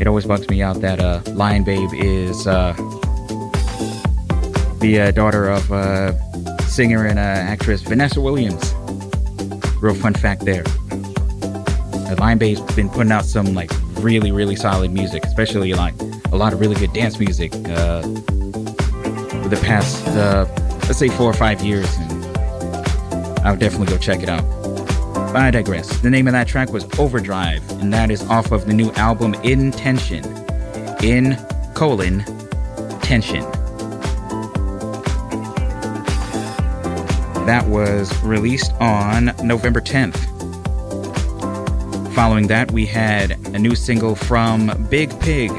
It 0.00 0.08
always 0.08 0.24
bugs 0.24 0.48
me 0.48 0.62
out 0.62 0.80
that 0.80 0.98
uh, 0.98 1.20
Lion 1.34 1.62
Babe 1.62 1.90
is 1.94 2.48
uh, 2.48 2.72
the 4.80 5.00
uh, 5.00 5.10
daughter 5.12 5.48
of 5.48 5.70
uh, 5.70 6.12
singer 6.76 7.06
and 7.06 7.18
uh, 7.18 7.22
actress 7.22 7.80
Vanessa 7.80 8.20
Williams. 8.20 8.74
Real 9.80 9.94
fun 9.94 10.12
fact 10.12 10.44
there. 10.44 10.62
Lion 12.18 12.36
Babe's 12.36 12.60
been 12.74 12.90
putting 12.90 13.10
out 13.10 13.24
some 13.24 13.54
like 13.54 13.70
really, 14.00 14.30
really 14.30 14.56
solid 14.56 14.90
music, 14.90 15.24
especially 15.24 15.72
like 15.72 15.94
a 16.32 16.36
lot 16.36 16.52
of 16.52 16.60
really 16.60 16.74
good 16.74 16.92
dance 16.92 17.18
music 17.18 17.54
uh, 17.54 18.02
for 18.02 19.48
the 19.48 19.58
past, 19.62 20.06
uh, 20.08 20.44
let's 20.82 20.98
say, 20.98 21.08
four 21.08 21.30
or 21.30 21.32
five 21.32 21.62
years. 21.62 21.88
And 21.96 22.26
I 23.38 23.52
would 23.52 23.60
definitely 23.60 23.86
go 23.86 23.96
check 23.96 24.22
it 24.22 24.28
out. 24.28 24.44
But 25.32 25.36
I 25.36 25.50
digress. 25.50 25.88
The 26.00 26.10
name 26.10 26.26
of 26.26 26.34
that 26.34 26.46
track 26.46 26.72
was 26.74 26.86
Overdrive, 26.98 27.68
and 27.80 27.90
that 27.94 28.10
is 28.10 28.22
off 28.24 28.52
of 28.52 28.66
the 28.66 28.74
new 28.74 28.92
album 28.92 29.32
In 29.44 29.72
Tension. 29.72 30.24
In 31.02 31.38
colon 31.72 32.22
tension. 33.00 33.55
That 37.46 37.68
was 37.68 38.12
released 38.24 38.72
on 38.80 39.26
November 39.44 39.80
10th. 39.80 40.16
Following 42.12 42.48
that, 42.48 42.72
we 42.72 42.84
had 42.86 43.32
a 43.54 43.58
new 43.60 43.76
single 43.76 44.16
from 44.16 44.68
Biig 44.90 45.10
Piig. 45.20 45.50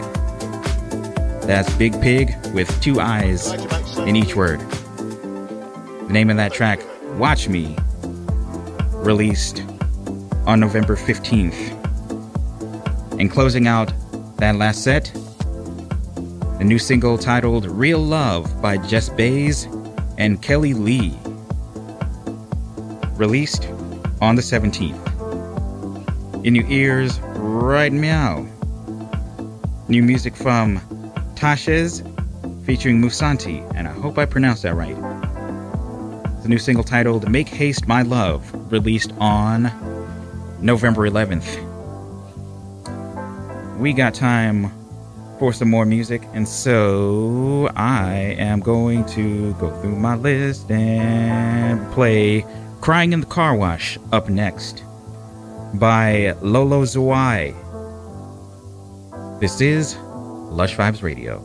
That's 1.44 1.70
Biig 1.76 1.94
Piig 2.02 2.54
with 2.54 2.70
two 2.82 3.00
eyes 3.00 3.54
in 4.00 4.18
each 4.18 4.36
word. 4.36 4.60
The 4.60 6.10
name 6.10 6.30
of 6.30 6.36
that 6.36 6.52
track, 6.52 6.82
Watch 7.14 7.48
Me, 7.48 7.78
released 8.92 9.64
on 10.46 10.60
November 10.60 10.98
15th. 10.98 11.56
And 13.18 13.32
closing 13.32 13.66
out 13.66 13.94
that 14.40 14.58
last 14.58 14.84
set, 14.84 15.10
a 16.60 16.66
new 16.66 16.80
single 16.80 17.18
titled 17.18 17.66
Real 17.66 18.00
Love 18.00 18.62
by 18.62 18.76
Jess 18.76 19.08
Bays 19.08 19.70
and 20.18 20.42
Kelli-Leigh, 20.42 21.18
released 23.18 23.68
on 24.22 24.36
the 24.36 24.42
17th 24.42 25.18
in 26.46 26.56
your 26.56 26.68
ears 26.70 27.20
right 27.36 27.92
meow. 27.92 28.48
New 29.88 30.04
music 30.04 30.36
from 30.36 30.80
TÂCHES 31.36 32.04
featuring 32.66 33.02
Mussanti, 33.02 33.70
and 33.76 33.88
I 33.88 33.92
hope 33.92 34.18
I 34.18 34.26
pronounced 34.26 34.64
that 34.64 34.76
right. 34.76 34.96
A 34.96 36.48
new 36.48 36.58
single 36.58 36.84
titled 36.84 37.30
Make 37.30 37.48
Haste 37.48 37.88
My 37.88 38.02
Love, 38.04 38.72
released 38.72 39.14
on 39.20 39.64
November 40.62 41.10
11th. 41.10 41.64
We 43.78 43.94
got 43.94 44.14
time 44.14 44.72
for 45.40 45.54
some 45.54 45.70
more 45.70 45.86
music, 45.86 46.22
and 46.34 46.48
so 46.48 47.70
I 47.76 48.36
am 48.38 48.60
going 48.60 49.06
to 49.08 49.54
go 49.56 49.70
through 49.82 49.96
my 49.96 50.16
list 50.16 50.72
and 50.72 51.92
play 51.92 52.46
Crying 52.82 53.12
in 53.12 53.20
the 53.20 53.26
Car 53.26 53.56
Wash 53.56 53.98
up 54.12 54.30
next 54.30 54.84
by 55.74 56.34
Lolo 56.42 56.84
Zouaï. 56.84 57.54
This 59.42 59.60
is 59.62 59.98
Lush 59.98 60.76
Vibes 60.76 61.04
Radio. 61.04 61.44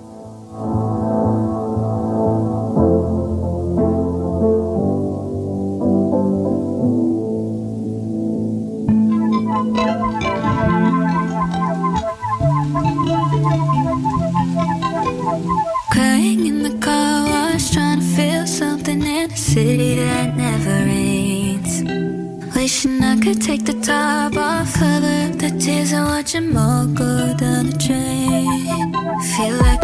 Crying 15.91 16.47
in 16.47 16.62
could 23.23 23.41
take 23.41 23.65
the 23.65 23.75
top 23.75 24.37
off, 24.37 24.69
feather 24.71 25.29
the 25.37 25.57
tears, 25.57 25.93
and 25.93 26.07
watch 26.07 26.33
them 26.33 26.57
all 26.57 26.87
go 26.87 27.33
down 27.37 27.67
the 27.71 27.77
drain. 27.79 28.93
Feel 29.37 29.57
like 29.59 29.82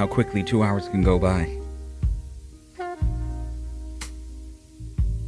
how 0.00 0.06
quickly 0.06 0.42
two 0.42 0.62
hours 0.62 0.88
can 0.88 1.02
go 1.02 1.18
by. 1.18 1.46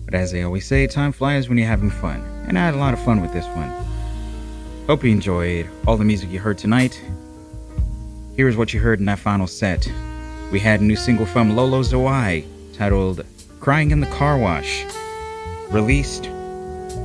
But 0.06 0.14
as 0.14 0.32
they 0.32 0.44
always 0.44 0.66
say, 0.66 0.86
time 0.86 1.12
flies 1.12 1.46
when 1.46 1.58
you're 1.58 1.66
having 1.66 1.90
fun. 1.90 2.22
And 2.48 2.58
I 2.58 2.64
had 2.64 2.72
a 2.72 2.78
lot 2.78 2.94
of 2.94 3.04
fun 3.04 3.20
with 3.20 3.34
this 3.34 3.44
one. 3.48 3.68
Hope 4.86 5.04
you 5.04 5.10
enjoyed 5.10 5.68
all 5.86 5.98
the 5.98 6.06
music 6.06 6.30
you 6.30 6.38
heard 6.38 6.56
tonight. 6.56 6.98
Here's 8.34 8.56
what 8.56 8.72
you 8.72 8.80
heard 8.80 8.98
in 8.98 9.04
that 9.04 9.18
final 9.18 9.46
set. 9.46 9.86
We 10.50 10.58
had 10.58 10.80
a 10.80 10.84
new 10.84 10.96
single 10.96 11.26
from 11.26 11.54
Lolo 11.54 11.82
Zouaï 11.82 12.46
titled 12.72 13.26
Crying 13.60 13.90
in 13.90 14.00
the 14.00 14.06
Car 14.06 14.38
Wash, 14.38 14.86
released 15.68 16.28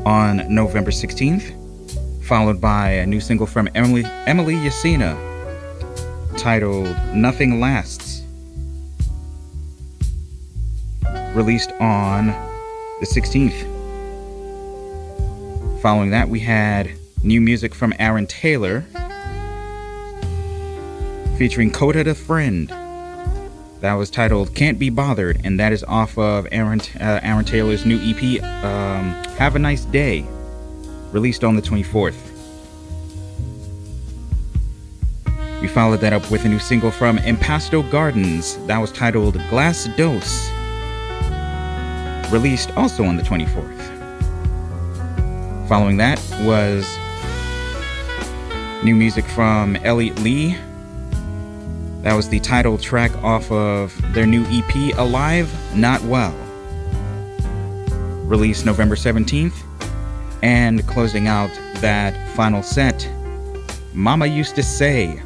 on 0.06 0.48
November 0.48 0.91
16th, 0.91 2.23
followed 2.23 2.61
by 2.61 2.91
a 2.91 3.06
new 3.06 3.19
single 3.19 3.45
from 3.45 3.68
Emily, 3.76 4.06
Emily 4.26 4.53
Yacina 4.53 5.27
titled 6.48 6.88
Nothing 7.14 7.60
Lasts, 7.60 8.24
released 11.36 11.74
on 11.82 12.28
the 13.02 13.06
16th. 13.06 13.64
Following 15.82 16.11
that, 16.11 16.30
we 16.30 16.40
had 16.40 16.90
new 17.22 17.41
music 17.41 17.76
from 17.76 17.94
Aaron 17.99 18.28
Taylor 18.28 18.86
featuring 21.38 21.69
Coda 21.69 22.06
the 22.06 22.15
Friend. 22.15 22.69
That 23.82 23.95
was 23.95 24.10
titled 24.10 24.56
Can't 24.56 24.80
Be 24.80 24.90
Bothered, 24.90 25.41
and 25.44 25.60
that 25.60 25.74
is 25.74 25.84
off 25.84 26.18
of 26.18 26.48
Aaron, 26.53 26.80
uh, 26.98 27.19
Aaron 27.24 27.44
Taylor's 27.44 27.86
new 27.86 27.99
EP, 28.02 28.41
um, 28.64 29.11
Have 29.38 29.57
a 29.57 29.60
Nice 29.60 29.84
Day, 29.84 30.26
released 31.11 31.44
on 31.44 31.57
the 31.57 31.61
24th. 31.61 32.27
Followed 35.78 36.02
that 36.02 36.12
up 36.12 36.32
with 36.32 36.44
a 36.44 36.49
new 36.49 36.58
single 36.58 36.90
from 36.90 37.20
Impasto 37.20 37.84
Gardens 37.91 38.58
that 38.66 38.80
was 38.80 38.91
titled 38.91 39.36
Glass 39.48 39.88
Dose, 39.95 40.49
released 42.32 42.76
also 42.76 43.04
on 43.04 43.16
the 43.16 43.22
24th. 43.22 43.78
Following 45.70 45.98
that 45.98 46.20
was 46.41 46.98
new 48.84 48.95
music 48.95 49.24
from 49.26 49.76
Elliot 49.76 50.18
Lee. 50.22 50.58
That 52.02 52.16
was 52.16 52.28
the 52.28 52.40
title 52.40 52.80
track 52.80 53.16
off 53.18 53.52
of 53.52 53.95
their 54.16 54.26
new 54.26 54.45
EP, 54.48 54.98
Alive, 54.98 55.48
Not 55.76 56.02
Well, 56.06 56.34
released 58.26 58.66
November 58.66 58.95
17th. 58.95 59.54
And 60.41 60.88
closing 60.88 61.28
out 61.28 61.52
that 61.82 62.36
final 62.36 62.64
set, 62.64 63.08
Mama 63.94 64.26
Used 64.26 64.56
to 64.56 64.64
Say 64.64 65.22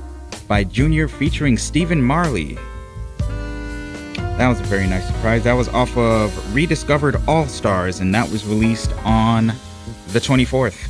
by 0.51 0.65
Junior 0.65 1.07
featuring 1.07 1.57
Stephen 1.57 2.01
Marley. 2.01 2.57
That 4.35 4.49
was 4.49 4.59
a 4.59 4.63
very 4.63 4.85
nice 4.85 5.07
surprise. 5.07 5.45
That 5.45 5.53
was 5.53 5.69
off 5.69 5.95
of 5.95 6.53
Rediscovered 6.53 7.15
All 7.25 7.45
Stars, 7.45 8.01
and 8.01 8.13
that 8.13 8.29
was 8.29 8.45
released 8.45 8.91
on 9.05 9.53
the 10.09 10.19
24th. 10.19 10.89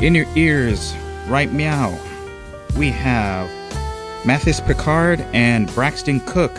In 0.00 0.14
your 0.14 0.24
ears, 0.36 0.94
right 1.28 1.52
meow, 1.52 2.00
we 2.78 2.88
have 2.88 3.46
Mathis 4.24 4.58
Picard 4.58 5.20
and 5.34 5.68
Braxton 5.74 6.20
Cook 6.20 6.54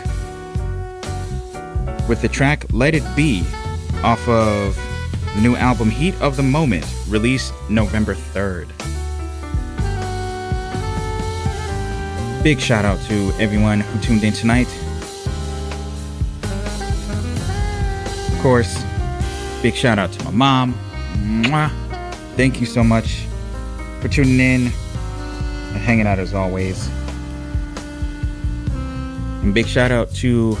with 2.08 2.22
the 2.22 2.28
track 2.28 2.64
Let 2.70 2.94
It 2.94 3.02
Be 3.16 3.44
off 4.04 4.28
of 4.28 4.76
the 5.34 5.40
new 5.40 5.56
album 5.56 5.90
Heat 5.90 6.14
of 6.20 6.36
the 6.36 6.44
Moment, 6.44 6.86
released 7.08 7.52
November 7.68 8.14
3rd. 8.14 8.68
Big 12.46 12.60
shout 12.60 12.84
out 12.84 13.00
to 13.08 13.32
everyone 13.40 13.80
who 13.80 14.00
tuned 14.00 14.22
in 14.22 14.32
tonight. 14.32 14.68
Of 18.32 18.38
course, 18.40 18.84
big 19.62 19.74
shout 19.74 19.98
out 19.98 20.12
to 20.12 20.24
my 20.26 20.30
mom. 20.30 20.74
Mwah. 21.24 21.72
Thank 22.36 22.60
you 22.60 22.66
so 22.66 22.84
much 22.84 23.26
for 24.00 24.06
tuning 24.06 24.38
in 24.38 24.60
and 24.66 25.76
hanging 25.76 26.06
out 26.06 26.20
as 26.20 26.34
always. 26.34 26.88
And 29.42 29.52
big 29.52 29.66
shout 29.66 29.90
out 29.90 30.14
to 30.14 30.56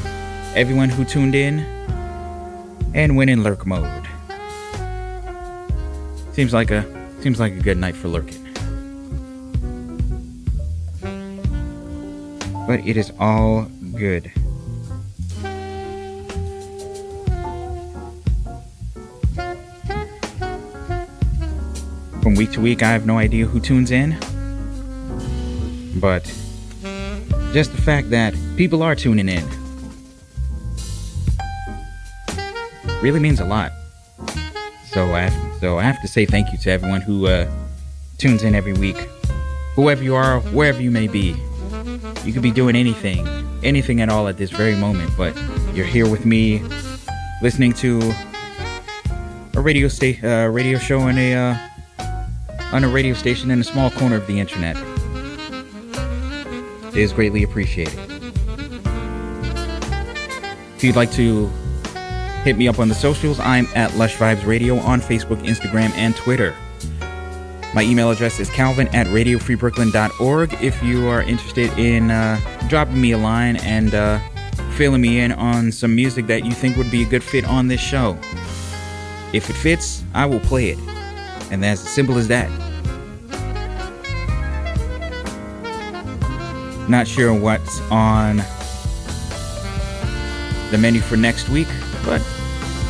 everyone 0.56 0.88
who 0.88 1.04
tuned 1.04 1.36
in 1.36 1.60
and 2.94 3.16
went 3.16 3.30
in 3.30 3.44
lurk 3.44 3.64
mode. 3.64 4.08
Seems 6.32 6.52
like 6.52 6.72
a 6.72 6.84
seems 7.20 7.38
like 7.38 7.52
a 7.52 7.60
good 7.60 7.76
night 7.78 7.94
for 7.94 8.08
lurking. 8.08 8.45
But 12.66 12.80
it 12.84 12.96
is 12.96 13.12
all 13.20 13.66
good. 13.94 14.32
From 22.22 22.34
week 22.34 22.50
to 22.52 22.60
week, 22.60 22.82
I 22.82 22.88
have 22.88 23.06
no 23.06 23.18
idea 23.18 23.46
who 23.46 23.60
tunes 23.60 23.92
in. 23.92 24.16
But 26.00 26.24
just 27.52 27.70
the 27.70 27.80
fact 27.80 28.10
that 28.10 28.34
people 28.56 28.82
are 28.82 28.96
tuning 28.96 29.28
in 29.28 29.44
really 33.00 33.20
means 33.20 33.38
a 33.38 33.44
lot. 33.44 33.70
So 34.86 35.14
I 35.14 35.28
have, 35.28 35.60
so 35.60 35.78
I 35.78 35.82
have 35.84 36.00
to 36.02 36.08
say 36.08 36.26
thank 36.26 36.50
you 36.50 36.58
to 36.58 36.70
everyone 36.70 37.00
who 37.00 37.28
uh, 37.28 37.48
tunes 38.18 38.42
in 38.42 38.54
every 38.54 38.72
week, 38.72 38.96
whoever 39.74 40.02
you 40.02 40.16
are, 40.16 40.40
wherever 40.40 40.82
you 40.82 40.90
may 40.90 41.06
be. 41.06 41.36
You 42.26 42.32
could 42.32 42.42
be 42.42 42.50
doing 42.50 42.74
anything, 42.74 43.24
anything 43.62 44.00
at 44.00 44.08
all 44.08 44.26
at 44.26 44.36
this 44.36 44.50
very 44.50 44.74
moment, 44.74 45.12
but 45.16 45.32
you're 45.72 45.86
here 45.86 46.10
with 46.10 46.26
me, 46.26 46.60
listening 47.40 47.72
to 47.74 48.00
a 49.54 49.60
radio 49.60 49.86
sta- 49.86 50.18
uh, 50.24 50.48
radio 50.48 50.76
show 50.76 50.98
on 50.98 51.16
a 51.18 51.34
uh, 51.34 51.56
on 52.72 52.82
a 52.82 52.88
radio 52.88 53.14
station 53.14 53.52
in 53.52 53.60
a 53.60 53.64
small 53.64 53.90
corner 53.92 54.16
of 54.16 54.26
the 54.26 54.40
internet. 54.40 54.76
It 56.88 56.96
is 56.96 57.12
greatly 57.12 57.44
appreciated. 57.44 57.96
If 60.74 60.82
you'd 60.82 60.96
like 60.96 61.12
to 61.12 61.46
hit 62.42 62.58
me 62.58 62.66
up 62.66 62.80
on 62.80 62.88
the 62.88 62.94
socials, 62.96 63.38
I'm 63.38 63.68
at 63.76 63.94
Lush 63.96 64.16
Vibes 64.16 64.44
Radio 64.44 64.78
on 64.78 65.00
Facebook, 65.00 65.46
Instagram, 65.46 65.90
and 65.92 66.16
Twitter. 66.16 66.56
My 67.76 67.82
email 67.82 68.10
address 68.10 68.40
is 68.40 68.48
calvin 68.48 68.88
at 68.94 69.06
radiofreebrooklyn.org 69.08 70.54
if 70.62 70.82
you 70.82 71.08
are 71.08 71.20
interested 71.20 71.70
in 71.78 72.10
uh, 72.10 72.40
dropping 72.70 72.98
me 72.98 73.12
a 73.12 73.18
line 73.18 73.56
and 73.56 73.94
uh, 73.94 74.18
filling 74.76 75.02
me 75.02 75.20
in 75.20 75.32
on 75.32 75.70
some 75.70 75.94
music 75.94 76.26
that 76.28 76.46
you 76.46 76.52
think 76.52 76.78
would 76.78 76.90
be 76.90 77.02
a 77.02 77.06
good 77.06 77.22
fit 77.22 77.44
on 77.44 77.68
this 77.68 77.82
show. 77.82 78.16
If 79.34 79.50
it 79.50 79.52
fits, 79.52 80.02
I 80.14 80.24
will 80.24 80.40
play 80.40 80.70
it. 80.70 80.78
And 81.50 81.62
that's 81.62 81.82
as 81.82 81.90
simple 81.90 82.16
as 82.16 82.28
that. 82.28 82.48
Not 86.88 87.06
sure 87.06 87.38
what's 87.38 87.82
on 87.90 88.38
the 90.70 90.78
menu 90.80 91.02
for 91.02 91.18
next 91.18 91.50
week, 91.50 91.68
but 92.06 92.22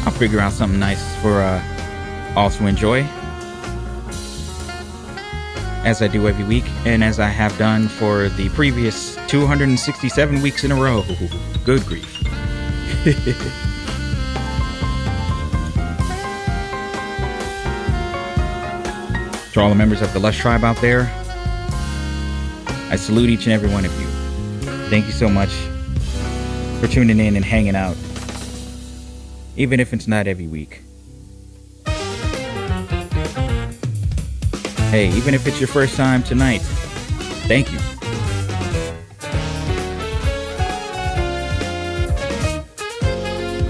I'll 0.05 0.13
figure 0.13 0.39
out 0.39 0.53
something 0.53 0.79
nice 0.79 1.03
for 1.17 1.41
uh, 1.41 2.33
all 2.37 2.51
to 2.51 2.67
enjoy. 2.69 3.05
As 5.87 6.03
I 6.03 6.09
do 6.09 6.27
every 6.27 6.45
week, 6.45 6.65
and 6.85 7.05
as 7.05 7.21
I 7.21 7.29
have 7.29 7.57
done 7.59 7.87
for 7.87 8.29
the 8.31 8.49
previous 8.49 9.15
267 9.29 10.43
weeks 10.43 10.65
in 10.65 10.73
a 10.73 10.75
row. 10.75 11.05
Good 11.65 11.85
grief. 11.85 12.13
to 19.53 19.61
all 19.61 19.69
the 19.69 19.77
members 19.77 20.03
of 20.03 20.13
the 20.13 20.19
Lush 20.19 20.41
Tribe 20.41 20.65
out 20.65 20.77
there, 20.79 21.03
I 22.91 22.97
salute 22.97 23.31
each 23.31 23.47
and 23.47 23.53
every 23.53 23.69
one 23.69 23.85
of 23.85 24.01
you. 24.01 24.09
Thank 24.91 25.07
you 25.07 25.13
so 25.13 25.29
much 25.29 25.51
for 26.81 26.89
tuning 26.89 27.21
in 27.21 27.37
and 27.37 27.45
hanging 27.45 27.77
out, 27.77 27.97
even 29.57 29.79
if 29.79 29.93
it's 29.93 30.09
not 30.09 30.27
every 30.27 30.49
week. 30.49 30.83
Hey, 34.97 35.13
even 35.13 35.35
if 35.35 35.47
it's 35.47 35.61
your 35.61 35.69
first 35.69 35.95
time 35.95 36.23
tonight, 36.23 36.63
thank 37.51 37.71
you. 37.71 37.79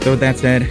So, 0.02 0.12
with 0.12 0.20
that 0.20 0.36
said, 0.38 0.70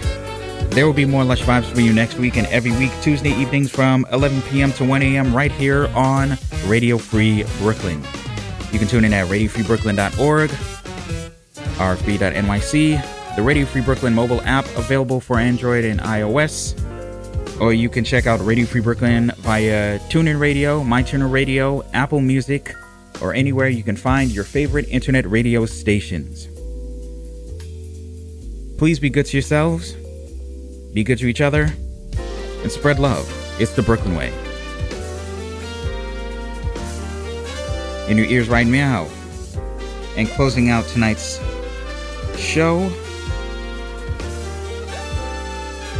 there 0.70 0.86
will 0.86 0.94
be 0.94 1.04
more 1.04 1.24
Lush 1.24 1.42
Vibes 1.42 1.70
for 1.70 1.82
you 1.82 1.92
next 1.92 2.16
week 2.16 2.38
and 2.38 2.46
every 2.46 2.70
week, 2.78 2.90
Tuesday 3.02 3.32
evenings 3.32 3.70
from 3.70 4.06
11 4.10 4.40
p.m. 4.48 4.72
to 4.72 4.84
1 4.86 5.02
a.m. 5.02 5.36
right 5.36 5.52
here 5.52 5.88
on 5.88 6.38
Radio 6.64 6.96
Free 6.96 7.44
Brooklyn. 7.58 8.02
You 8.72 8.78
can 8.78 8.88
tune 8.88 9.04
in 9.04 9.12
at 9.12 9.26
radiofreebrooklyn.org, 9.26 10.48
rfb.nyc, 11.76 13.36
the 13.36 13.42
Radio 13.42 13.66
Free 13.66 13.82
Brooklyn 13.82 14.14
mobile 14.14 14.40
app 14.40 14.64
available 14.78 15.20
for 15.20 15.38
Android 15.38 15.84
and 15.84 16.00
iOS, 16.00 16.80
or 17.60 17.74
you 17.74 17.90
can 17.90 18.04
check 18.04 18.26
out 18.26 18.40
Radio 18.40 18.64
Free 18.64 18.80
Brooklyn 18.80 19.32
via 19.46 20.00
TuneIn 20.08 20.40
Radio, 20.40 20.82
MyTuner 20.82 21.30
Radio, 21.30 21.84
Apple 21.92 22.20
Music, 22.20 22.74
or 23.22 23.32
anywhere 23.32 23.68
you 23.68 23.84
can 23.84 23.94
find 23.94 24.32
your 24.32 24.42
favorite 24.42 24.88
internet 24.88 25.24
radio 25.30 25.64
stations. 25.64 26.48
Please 28.76 28.98
be 28.98 29.08
good 29.08 29.24
to 29.26 29.36
yourselves, 29.36 29.92
be 30.92 31.04
good 31.04 31.18
to 31.18 31.28
each 31.28 31.40
other, 31.40 31.72
and 32.64 32.72
spread 32.72 32.98
love. 32.98 33.24
It's 33.60 33.70
the 33.70 33.82
Brooklyn 33.82 34.16
Way. 34.16 34.32
In 38.10 38.18
your 38.18 38.26
ears 38.26 38.48
right 38.48 38.66
now. 38.66 39.06
And 40.16 40.26
closing 40.30 40.70
out 40.70 40.88
tonight's 40.88 41.40
show, 42.36 42.90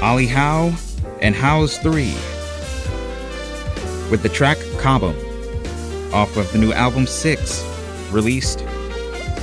Oli 0.03 0.27
Howe 0.27 0.75
and 1.21 1.33
HOWES3 1.33 2.36
with 4.11 4.23
the 4.23 4.29
track 4.29 4.59
Cobham 4.79 5.17
off 6.13 6.37
of 6.37 6.51
the 6.53 6.59
new 6.59 6.73
album 6.73 7.07
6 7.07 7.65
released 8.11 8.63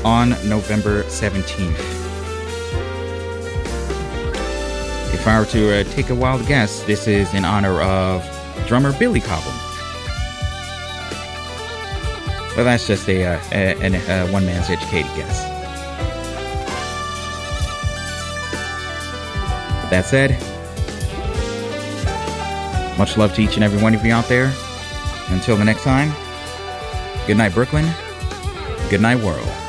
on 0.06 0.30
November 0.48 1.04
17th. 1.04 1.78
If 5.14 5.28
I 5.28 5.40
were 5.40 5.46
to 5.48 5.82
uh, 5.82 5.84
take 5.96 6.10
a 6.10 6.16
wild 6.16 6.46
guess, 6.48 6.84
this 6.84 7.08
is 7.08 7.34
in 7.34 7.46
honor 7.46 7.82
of 7.82 8.24
drummer 8.68 8.98
Billy 8.98 9.20
Cobham. 9.20 9.54
But 12.56 12.64
that's 12.64 12.88
just 12.88 13.08
a, 13.10 13.26
uh, 13.26 13.40
a, 13.52 13.74
a, 13.82 14.28
a 14.28 14.32
one 14.32 14.46
man's 14.46 14.70
educated 14.70 15.12
guess. 15.16 15.50
With 19.82 19.90
that 19.90 20.06
said, 20.06 20.53
much 22.98 23.18
love 23.18 23.34
to 23.36 23.42
each 23.42 23.56
and 23.56 23.64
every 23.64 23.82
one 23.82 23.96
of 23.96 24.06
you 24.06 24.14
out 24.14 24.28
there. 24.28 24.54
Until 25.30 25.56
the 25.56 25.66
next 25.66 25.84
time, 25.84 26.12
good 27.26 27.38
night, 27.38 27.54
Brooklyn. 27.54 27.90
Good 28.90 29.02
night, 29.02 29.24
world. 29.24 29.63